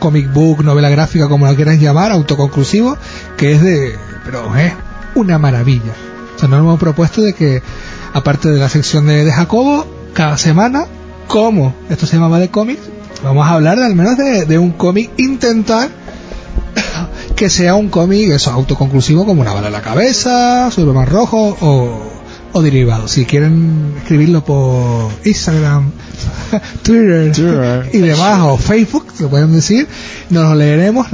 [0.01, 2.97] comic book, novela gráfica, como la quieras llamar, autoconclusivo,
[3.37, 4.73] que es de, pero es
[5.15, 5.93] una maravilla.
[6.35, 7.63] O sea, nos hemos propuesto de que,
[8.13, 10.87] aparte de la sección de, de Jacobo, cada semana,
[11.29, 12.81] como esto se llamaba de cómics,
[13.23, 15.91] vamos a hablar de, al menos de, de un cómic, intentar
[17.37, 22.10] que sea un cómic eso autoconclusivo como una bala en la cabeza, Superman rojo o,
[22.53, 23.09] o derivado.
[23.09, 25.91] Si quieren escribirlo por Instagram,
[26.83, 27.33] Twitter,
[27.93, 29.87] y demás, o Facebook, lo pueden decir,
[30.31, 31.07] nos lo leeremos,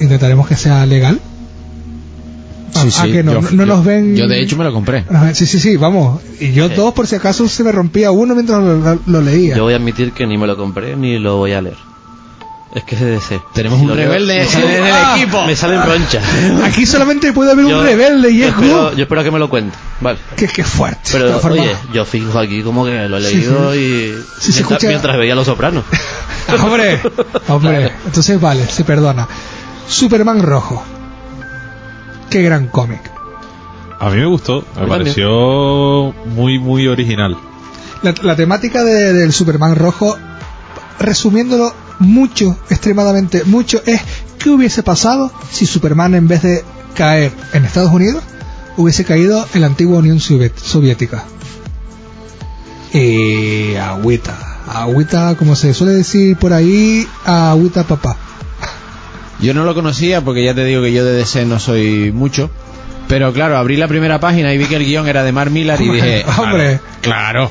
[0.00, 1.20] intentaremos que sea legal.
[2.74, 4.16] Sí, Ah, que no, yo- no yo- nos ven.
[4.16, 5.04] Yo de hecho me lo compré.
[5.34, 6.20] Sí, sí, sí, vamos.
[6.40, 9.56] Y yo dos, por si acaso se me rompía uno mientras lo, lo- lo leía.
[9.56, 11.76] Yo voy a admitir que ni me lo compré ni lo voy a leer.
[12.74, 13.40] Es que es de DC.
[13.54, 15.14] Tenemos Si un rebelde me sale- en el ¡Ah!
[15.16, 15.44] equipo.
[15.46, 16.24] Me salen ronchas.
[16.64, 19.38] Aquí solamente puede haber Yo- un rebelde y yo es espero, yo espero que me
[19.38, 19.76] lo cuente.
[20.00, 20.18] Vale.
[20.36, 21.10] Que, que fuerte.
[21.12, 23.78] Pero oye, yo fijo aquí como que lo he leído sí.
[23.78, 23.80] y
[24.40, 25.84] Sí, se mientras, escucha- mientras veía Los Sopranos.
[26.62, 27.00] hombre,
[27.48, 27.92] hombre.
[28.06, 29.28] Entonces vale, se perdona.
[29.86, 30.82] Superman rojo.
[32.28, 33.00] Qué gran cómic.
[34.00, 37.36] A mí me gustó, me pareció muy, muy original.
[38.02, 40.18] La, la temática de- del Superman rojo,
[40.98, 44.00] resumiéndolo mucho, extremadamente mucho, es
[44.38, 46.64] qué hubiese pasado si Superman en vez de
[46.94, 48.22] caer en Estados Unidos
[48.76, 51.24] hubiese caído en la antigua Unión Soviética.
[52.92, 54.36] Y agüita,
[54.68, 58.16] agüita, como se suele decir por ahí, agüita papá.
[59.40, 62.50] Yo no lo conocía porque ya te digo que yo de DC no soy mucho.
[63.08, 65.80] Pero claro, abrí la primera página y vi que el guion era de Mark Millar
[65.82, 66.80] y dije, Hombre.
[67.02, 67.50] claro.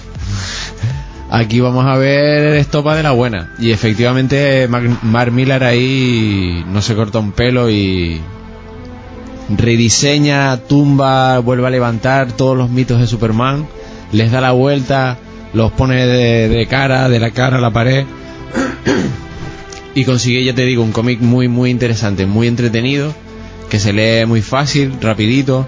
[1.35, 3.55] Aquí vamos a ver estopa de la buena.
[3.57, 8.21] Y efectivamente Mark, Millar ahí no se corta un pelo y
[9.49, 13.65] rediseña, tumba, vuelve a levantar todos los mitos de Superman,
[14.11, 15.17] les da la vuelta,
[15.53, 18.05] los pone de, de cara, de la cara a la pared.
[19.95, 23.11] Y consigue, ya te digo, un cómic muy, muy interesante, muy entretenido,
[23.71, 25.67] que se lee muy fácil, rapidito,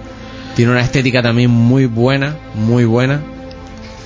[0.55, 3.21] tiene una estética también muy buena, muy buena,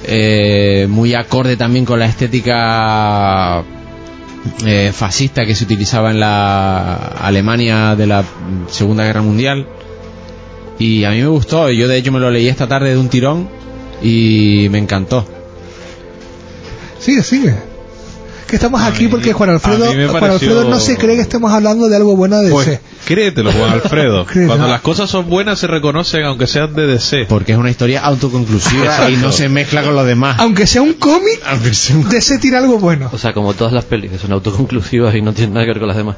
[0.03, 3.63] eh, muy acorde también con la estética
[4.65, 8.23] eh, fascista que se utilizaba en la Alemania de la
[8.67, 9.67] Segunda Guerra Mundial.
[10.77, 13.09] Y a mí me gustó, yo de hecho me lo leí esta tarde de un
[13.09, 13.49] tirón
[14.01, 15.25] y me encantó.
[16.99, 17.68] Sigue, sigue.
[18.49, 21.95] Que estamos aquí porque Juan Alfredo, Juan Alfredo no se cree que estemos hablando de
[21.95, 22.81] algo bueno de Pues DC.
[23.05, 24.25] créetelo, Juan Alfredo.
[24.47, 27.25] Cuando las cosas son buenas se reconocen aunque sean de DC.
[27.29, 30.39] Porque es una historia autoconclusiva y no se mezcla con los demás.
[30.39, 31.39] Aunque sea un cómic,
[32.09, 33.09] DC tira algo bueno.
[33.13, 35.79] O sea, como todas las pelis que son autoconclusivas y no tienen nada que ver
[35.79, 36.15] con las demás.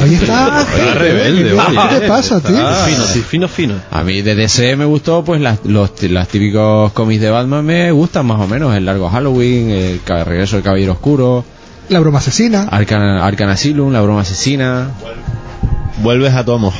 [0.00, 0.62] Ahí está.
[0.62, 2.00] Está rebelde, ¿Qué oye.
[2.00, 2.56] te pasa, tío?
[2.56, 3.74] Fino, sí, fino, fino.
[3.90, 7.92] A mí de DC me gustó, pues las, los, las típicos cómics de Batman me
[7.92, 8.74] gustan más o menos.
[8.74, 11.44] El largo Halloween, el regreso del Caballero Oscuro,
[11.88, 12.66] La broma asesina.
[12.70, 14.88] Arcan, Arcan Asylum, la broma asesina.
[16.02, 16.72] Vuelves a tu amor.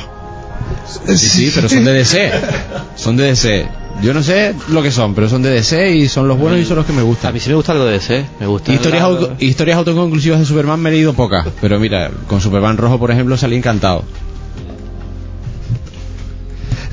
[1.07, 2.31] Sí, sí, pero son de DC.
[2.95, 3.67] Son de DC.
[4.01, 6.65] Yo no sé lo que son, pero son de DC y son los buenos y
[6.65, 7.29] son los que me gustan.
[7.29, 8.25] A mí sí me gusta algo de DC.
[8.39, 8.71] Me gusta.
[8.73, 12.77] Historias, la- auto- historias autoconclusivas de Superman me he leído pocas, pero mira, con Superman
[12.77, 14.03] rojo, por ejemplo, salí encantado.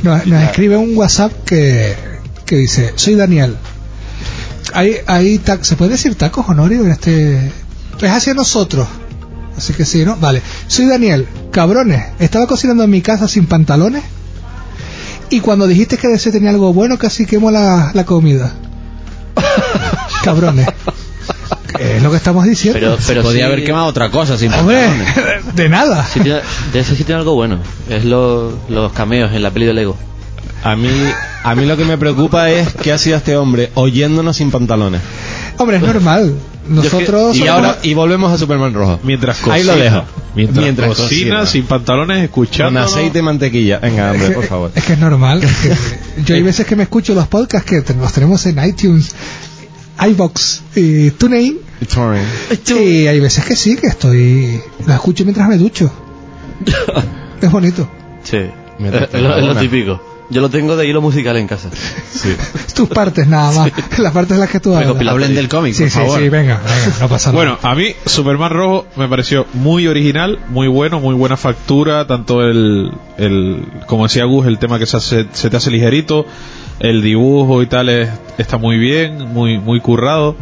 [0.02, 1.94] Nos, nos escribe un WhatsApp que,
[2.44, 3.56] que dice, soy Daniel.
[4.74, 6.84] Hay, hay ta- ¿Se puede decir tacos, Honorio?
[6.84, 7.52] En este...
[8.00, 8.86] Es hacia nosotros.
[9.56, 10.16] Así que sí, ¿no?
[10.16, 10.42] Vale.
[10.66, 11.26] Soy Daniel.
[11.52, 14.02] Cabrones, estaba cocinando en mi casa sin pantalones
[15.32, 18.52] y cuando dijiste que DC tenía algo bueno casi quemo la, la comida.
[20.24, 20.68] Cabrones.
[21.78, 22.78] Es lo que estamos diciendo.
[22.78, 24.84] Pero, pero Podía sí- haber quemado otra cosa sin Hombre,
[25.56, 26.04] de nada.
[26.06, 26.40] sí tiene-
[26.72, 27.58] de ese sí tiene algo bueno.
[27.88, 29.96] Es lo- los cameos en la peli de Lego.
[30.62, 30.88] A mí,
[31.42, 35.00] a mí lo que me preocupa es que ha sido este hombre oyéndonos sin pantalones.
[35.58, 36.34] Hombre, es normal.
[36.68, 39.00] Nosotros y ahora y volvemos a Superman rojo.
[39.02, 39.54] Mientras cocina.
[39.54, 40.04] Ahí lo dejo.
[40.34, 42.80] Mientras, cocina, sin pantalones, escuchando.
[42.80, 43.78] Con aceite y mantequilla.
[43.78, 44.70] Venga, hombre, por favor.
[44.74, 45.42] Es que es normal.
[45.42, 49.14] es que yo hay veces que me escucho los podcasts que los tenemos en iTunes,
[50.00, 51.58] iBox y TuneIn.
[52.68, 54.60] Y hay veces que sí, que estoy.
[54.86, 55.90] Los escucho mientras me ducho.
[57.42, 57.90] Es bonito.
[58.22, 58.36] Sí.
[58.36, 59.60] Es, lo, es lo una.
[59.60, 60.00] típico.
[60.32, 61.68] Yo lo tengo de hilo musical en casa.
[62.74, 63.72] Tus partes nada más.
[63.98, 65.06] Las partes en las que tú hablas.
[65.08, 66.18] Hablen del cómic, Sí, por sí, favor.
[66.20, 67.44] sí, venga, venga, no pasa nada.
[67.44, 72.42] Bueno, a mí Superman Rojo me pareció muy original, muy bueno, muy buena factura, tanto
[72.42, 76.26] el, el como decía Gus, el tema que se, hace- se te hace ligerito,
[76.80, 78.08] el dibujo y tal es-
[78.38, 80.34] está muy bien, muy, muy currado.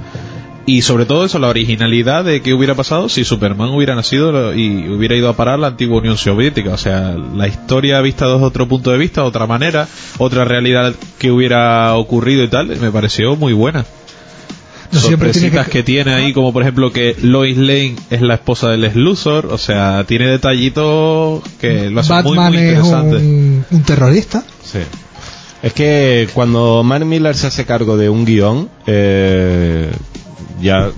[0.66, 4.88] Y sobre todo eso, la originalidad de qué hubiera pasado si Superman hubiera nacido y
[4.88, 6.74] hubiera ido a parar la antigua Unión Soviética.
[6.74, 9.88] O sea, la historia vista desde otro punto de vista, otra manera,
[10.18, 13.84] otra realidad que hubiera ocurrido y tal, me pareció muy buena.
[14.92, 15.82] No siempre tiene que- que...
[15.82, 19.58] tiene ahí, como por ejemplo que Lois Lane es la esposa del ex Luthor, o
[19.58, 23.16] sea, tiene detallitos que lo hacen muy, Batman muy es interesante.
[23.16, 24.44] un, un terrorista.
[24.64, 24.80] Sí.
[25.62, 29.90] Es que cuando Mark Miller se hace cargo de un guion, eh,
[30.60, 30.90] ya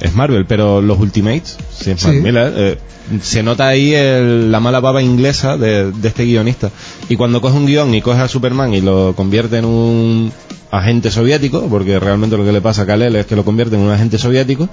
[0.00, 2.20] es Marvel, pero los Ultimates, sí es Mark Sí.
[2.22, 2.78] Miller, eh,
[3.22, 6.70] se nota ahí el- la mala baba inglesa de, de este guionista.
[7.08, 10.32] Y cuando coge un guion y coge a Superman y lo convierte en un
[10.70, 13.82] agente soviético, porque realmente lo que le pasa a Kal-El es que lo convierte en
[13.82, 14.68] un agente soviético,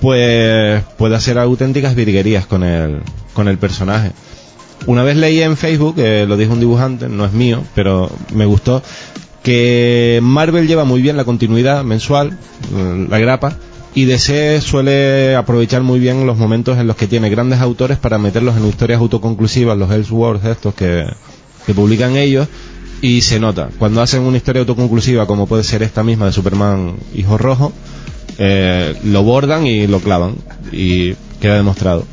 [0.00, 3.00] pues puede hacer auténticas virguerías con el,
[3.34, 4.12] con el personaje.
[4.86, 8.46] Una vez leí en Facebook, eh, lo dijo un dibujante, no es mío, pero me
[8.46, 8.82] gustó,
[9.42, 12.38] que Marvel lleva muy bien la continuidad mensual,
[12.74, 13.56] eh, la grapa,
[13.94, 18.18] y DC suele aprovechar muy bien los momentos en los que tiene grandes autores para
[18.18, 21.06] meterlos en historias autoconclusivas, los Elseworlds estos que,
[21.66, 22.48] que publican ellos,
[23.02, 23.68] y se nota.
[23.78, 27.72] Cuando hacen una historia autoconclusiva, como puede ser esta misma de Superman Hijo Rojo,
[28.38, 30.36] eh, lo bordan y lo clavan,
[30.70, 32.06] y queda demostrado.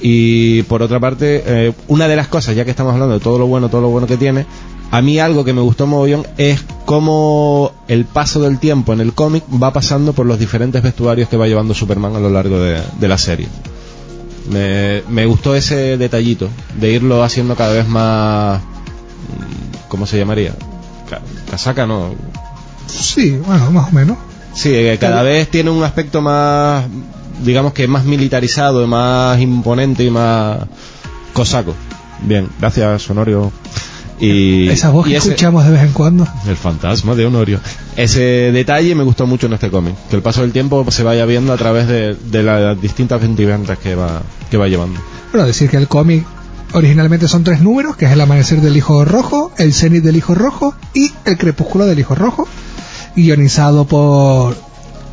[0.00, 3.38] Y por otra parte, eh, una de las cosas, ya que estamos hablando de todo
[3.38, 4.46] lo bueno, todo lo bueno que tiene,
[4.92, 9.12] a mí algo que me gustó mogollón es cómo el paso del tiempo en el
[9.14, 12.80] cómic va pasando por los diferentes vestuarios que va llevando Superman a lo largo de,
[13.00, 13.48] de la serie.
[14.50, 18.60] Me, me gustó ese detallito de irlo haciendo cada vez más...
[18.60, 20.52] mm, ¿Cómo se llamaría?
[21.08, 21.20] Ca-
[21.50, 22.14] Casaca, no.
[22.86, 24.18] Sí, bueno, más o menos.
[24.54, 26.84] Sí, eh, cada vez tiene un aspecto más,
[27.42, 30.58] digamos que más militarizado, más imponente y más
[31.32, 31.74] cosaco.
[32.22, 33.50] Bien, gracias Honorio.
[34.20, 36.26] Y, Esa voz y que ese- escuchamos de vez en cuando.
[36.46, 37.58] el fantasma de Honorio.
[37.96, 38.20] Ese
[38.52, 41.52] detalle me gustó mucho en este cómic, que el paso del tiempo se vaya viendo
[41.52, 45.00] a través de, de las distintas ventiventas que va, que va llevando.
[45.32, 46.24] Bueno, decir que el cómic
[46.74, 50.34] originalmente son tres números, que es el amanecer del hijo rojo, el cenit del hijo
[50.34, 52.46] rojo y el crepúsculo del hijo rojo,
[53.16, 54.56] guionizado por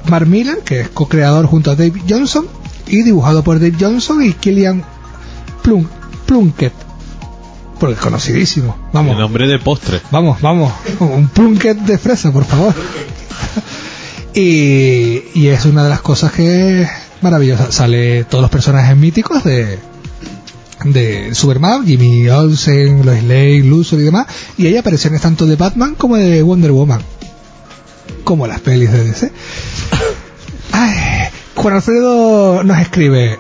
[0.10, 2.46] Mark Miller, que es co-creador junto a Dave Johnson,
[2.88, 4.84] y dibujado por Dave Johnson y Killian
[6.26, 6.74] Plunkett,
[7.80, 8.78] porque es conocidísimo.
[8.94, 9.14] Vamos.
[9.14, 10.02] El nombre de postre.
[10.12, 12.74] Vamos, vamos, un plunket de fresa, por favor.
[14.34, 16.90] y, y es una de las cosas que es
[17.22, 17.72] maravillosa.
[17.72, 19.80] Sale todos los personajes míticos de,
[20.84, 24.28] de Superman, Jimmy Olsen, Lois Lane, Luthor y demás.
[24.58, 27.02] Y ella aparecen tanto de Batman como de Wonder Woman.
[28.24, 29.32] Como las pelis de DC.
[30.72, 33.40] Ay, Juan Alfredo nos escribe.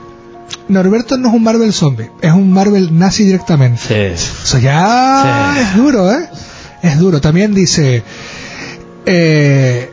[0.70, 4.14] Norberto no es un Marvel zombie, es un Marvel nazi directamente.
[4.14, 6.30] Eso ya es duro, ¿eh?
[6.82, 7.20] Es duro.
[7.20, 8.04] También dice...
[9.06, 9.90] Eh,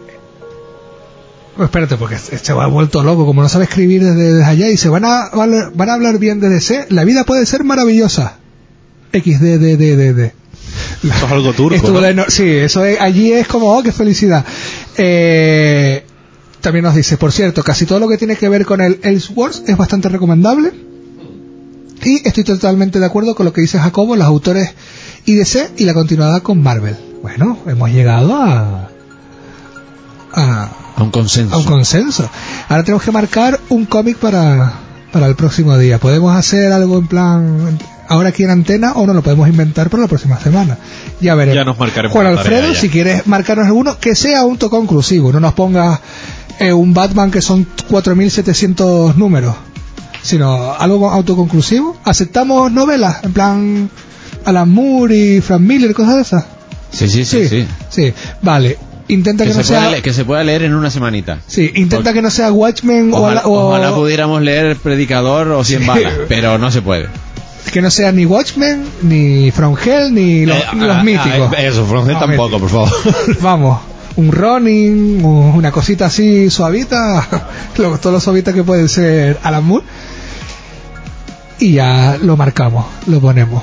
[1.61, 4.89] espérate, porque se va vuelto loco, como no sabe escribir desde, desde allá, y se
[4.89, 6.87] van a, van a- hablar bien de DC.
[6.91, 8.37] La vida puede ser maravillosa.
[9.13, 10.33] XDDDDD.
[11.05, 11.75] Eso es algo turco.
[11.75, 12.07] Estuvo ¿no?
[12.07, 14.45] de no- sí, eso es- allí es como, oh, qué felicidad.
[14.99, 16.05] Eh,
[16.67, 19.63] también nos dice, por cierto, casi todo lo que tiene que ver con el Elseworlds
[19.69, 20.73] es bastante recomendable.
[22.03, 24.75] Y estoy totalmente de acuerdo con lo que dice Jacobo, los autores
[25.27, 26.97] IDC y la continuidad con Marvel.
[27.23, 28.89] Bueno, hemos llegado a,
[30.33, 31.55] a, A un consenso.
[31.55, 32.29] a un consenso.
[32.69, 34.73] Ahora tenemos que marcar un cómic para,
[35.13, 36.01] para el próximo día.
[36.01, 40.03] Podemos hacer algo en plan ahora aquí en antena o no lo podemos inventar para
[40.03, 40.79] la próxima semana.
[41.21, 41.55] Ya veremos.
[41.55, 46.01] Ya nos marcaremos Juan Alfredo, si quieres marcarnos alguno, que sea autoconclusivo, no nos pongas
[46.59, 49.55] eh, un Batman que son 4.700 números,
[50.23, 51.97] sino algo autoconclusivo.
[52.05, 53.19] ¿Aceptamos novelas?
[53.25, 53.91] En plan
[54.45, 56.45] Alan Moore y Frank Miller, cosas de esas.
[56.91, 57.67] Sí, sí, sí, sí.
[57.91, 58.79] Sí, vale.
[59.09, 59.91] Intenta que, Que, no se sea...
[59.91, 61.39] leer, que se pueda leer en una semanita.
[61.47, 65.83] Sí, intenta que no sea Watchmen o, Ojalá, o- ojalá pudiéramos leer Predicador o Cien
[65.83, 65.87] Sí.
[65.87, 67.07] balas, pero no se puede.
[67.73, 71.53] que no sea ni Watchmen, ni From Hell, ni los, Eh, ni los ah, míticos.
[71.59, 72.91] Eh, Eso, From Hell No, tampoco, por favor.
[73.41, 73.81] Vamos,
[74.17, 77.27] un Ronin, u- una cosita así suavita,
[77.79, 79.85] lo- todos los suavitas que pueden ser Alan Moore.
[81.59, 83.63] Y ya lo marcamos, lo ponemos.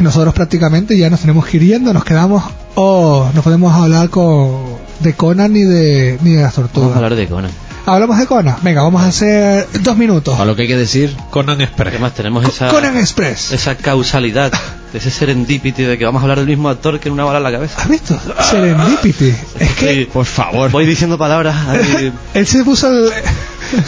[0.00, 2.44] Nosotros prácticamente ya nos tenemos que ir yendo, nos quedamos,
[2.76, 6.96] o no podemos hablar con, de Conan ni de, ni de las Vamos a tortugas.
[6.96, 7.50] hablar de Conan.
[7.86, 10.38] Hablamos de Conan, venga, vamos a hacer dos minutos.
[10.38, 11.16] A lo que hay que decir.
[11.30, 11.88] Conan Express.
[11.94, 13.50] Además tenemos esa, Conan Express.
[13.52, 14.52] esa causalidad
[14.92, 17.38] de ese serendipity de que vamos a hablar del mismo actor que en una bala
[17.38, 17.82] en la cabeza.
[17.82, 18.18] ¿Has visto?
[18.40, 19.34] Serendipity.
[19.60, 20.70] Es que Sí, Por favor.
[20.70, 21.54] voy diciendo palabras.
[21.68, 23.10] ahí, él se puso el...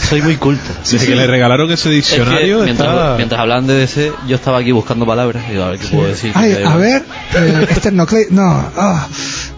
[0.09, 0.63] soy muy culto.
[0.91, 4.37] Desde que le regalaron ese Es que diccionario, mientras, está- mientras hablaban de DC, yo
[4.37, 5.45] estaba aquí buscando palabras.
[5.49, 6.33] Y digo, a ver qué puedo decir.
[6.35, 7.03] Ay, a ver,
[7.35, 8.43] eh, Esternoclei- no,
[8.77, 9.07] ah,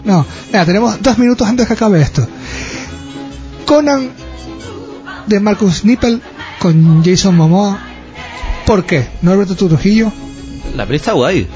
[0.05, 0.25] no.
[0.47, 2.25] Mira, tenemos dos minutos antes que acabe esto.
[3.65, 4.09] Conan
[5.27, 6.21] de Marcus Nippel
[6.59, 7.79] con Jason Momoa.
[8.65, 9.07] ¿Por qué?
[9.21, 10.11] Norberto Trujillo.
[10.75, 11.47] La peli está guay.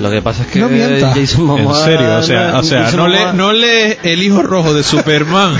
[0.00, 0.68] Lo que pasa es que No.
[0.68, 1.84] Jason En Momoa...
[1.84, 5.54] serio, o sea, o sea, no, le, no lees el hijo rojo de Superman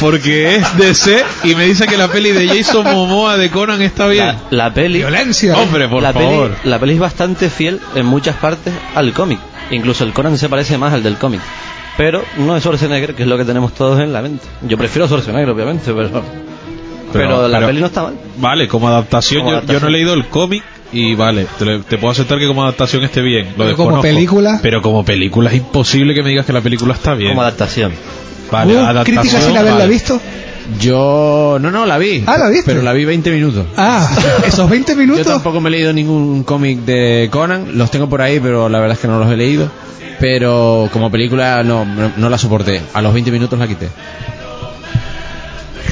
[0.00, 4.06] porque es DC y me dice que la peli de Jason Momoa de Conan está
[4.06, 4.26] bien.
[4.26, 4.98] La, la peli...
[4.98, 5.56] Violencia.
[5.58, 6.50] Hombre, por la favor.
[6.52, 9.40] Peli, la peli es bastante fiel en muchas partes al cómic.
[9.72, 11.40] Incluso el Conan se parece más al del cómic.
[11.96, 14.44] Pero no es Schwarzenegger, que es lo que tenemos todos en la mente.
[14.62, 16.22] Yo prefiero Schwarzenegger, obviamente, pero...
[17.12, 18.14] Pero, la pero- peli no está mal.
[18.38, 19.80] Vale, como adaptación, Como yo, adaptación.
[19.82, 22.62] yo no he leído el cómic y vale, te, lo- te puedo aceptar que como
[22.62, 23.46] adaptación esté bien.
[23.56, 24.02] Lo Pero como desconozco.
[24.02, 27.30] película- Pero como película es imposible que me digas que la película está bien.
[27.30, 27.92] Como adaptación.
[28.50, 29.16] Vale, Uh, adaptación.
[29.22, 29.90] crítica sin haberla vale.
[29.92, 30.20] visto.
[30.78, 31.58] Yo.
[31.60, 32.22] No, no, la vi.
[32.26, 32.70] Ah, ¿la viste?
[32.70, 33.66] Pero la vi 20 minutos.
[33.76, 34.08] Ah,
[34.46, 35.26] esos 20 Yo minutos.
[35.26, 38.94] tampoco me he leído ningún cómic de Conan, los tengo por ahí, pero la verdad
[38.96, 39.70] es que no los he leído.
[40.20, 42.80] Pero como película no, no, no la soporté.
[42.94, 43.88] A los 20 minutos la quité.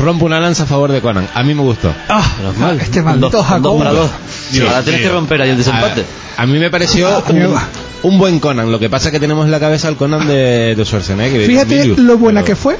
[0.00, 1.28] Rompo una lanza a favor de Conan.
[1.34, 1.92] A mí me gustó.
[2.08, 2.80] Ah, Menos mal.
[2.80, 3.78] este maldito dos- Jacobo.
[3.78, 4.10] para dos.
[4.50, 6.04] Dios Ahora tienes que romper ahí el desempate.
[6.36, 7.54] A, a mí me pareció un,
[8.02, 8.70] un buen Conan.
[8.72, 11.46] Lo que pasa es que tenemos en la cabeza al Conan de, de Schwarzenegger.
[11.46, 12.76] Fíjate Milius, lo buena pero- que fue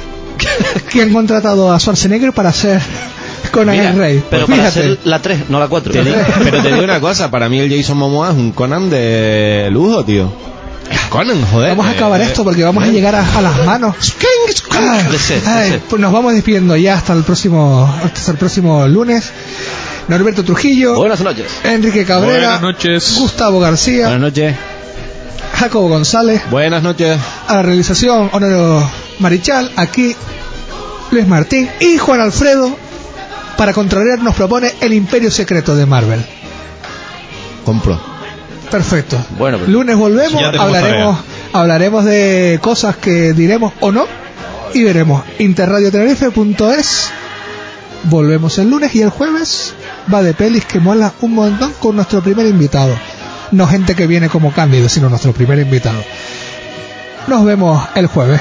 [0.91, 2.81] que han contratado a Schwarzenegger para hacer
[3.53, 4.23] Conan Mira, el Rey.
[4.31, 4.57] pero Fíjate.
[4.63, 5.93] para hacer la 3, no la 4.
[5.93, 8.89] Te digo- pero te digo una cosa, para mí el Jason Momoa es un Conan
[8.89, 10.33] de lujo, tío.
[11.09, 11.71] Conan, joder.
[11.71, 13.97] Vamos a acabar Eh, esto porque vamos a llegar a, a las manos.
[14.73, 19.33] Ay, DC, ay, pues nos vamos despidiendo ya hasta el próximo hasta el próximo lunes.
[20.09, 21.47] Norberto Trujillo, Buenas noches.
[21.65, 23.17] Enrique Cabrera, Buenas noches.
[23.19, 24.57] Gustavo García, Buenas noches.
[25.55, 27.19] Jacobo González, Buenas noches.
[27.49, 28.89] a la realización Honorio
[29.19, 30.15] Marichal, aquí
[31.11, 32.77] Luis Martín y Juan Alfredo
[33.57, 36.25] para contrariar nos propone el Imperio Secreto de Marvel.
[37.65, 38.10] Compro.
[38.71, 39.19] Perfecto.
[39.39, 41.19] Bueno, pues, Lunes volvemos, hablaremos,
[41.53, 44.07] hablaremos de cosas que diremos o no
[44.75, 45.25] y veremos.
[45.39, 47.11] Interradiotenerife.es.
[48.05, 49.75] Volvemos el lunes y el jueves
[50.13, 52.95] va de pelis que mola un montón con nuestro primer invitado.
[53.51, 56.03] No gente que viene como cándido, sino nuestro primer invitado.
[57.27, 58.41] Nos vemos el jueves.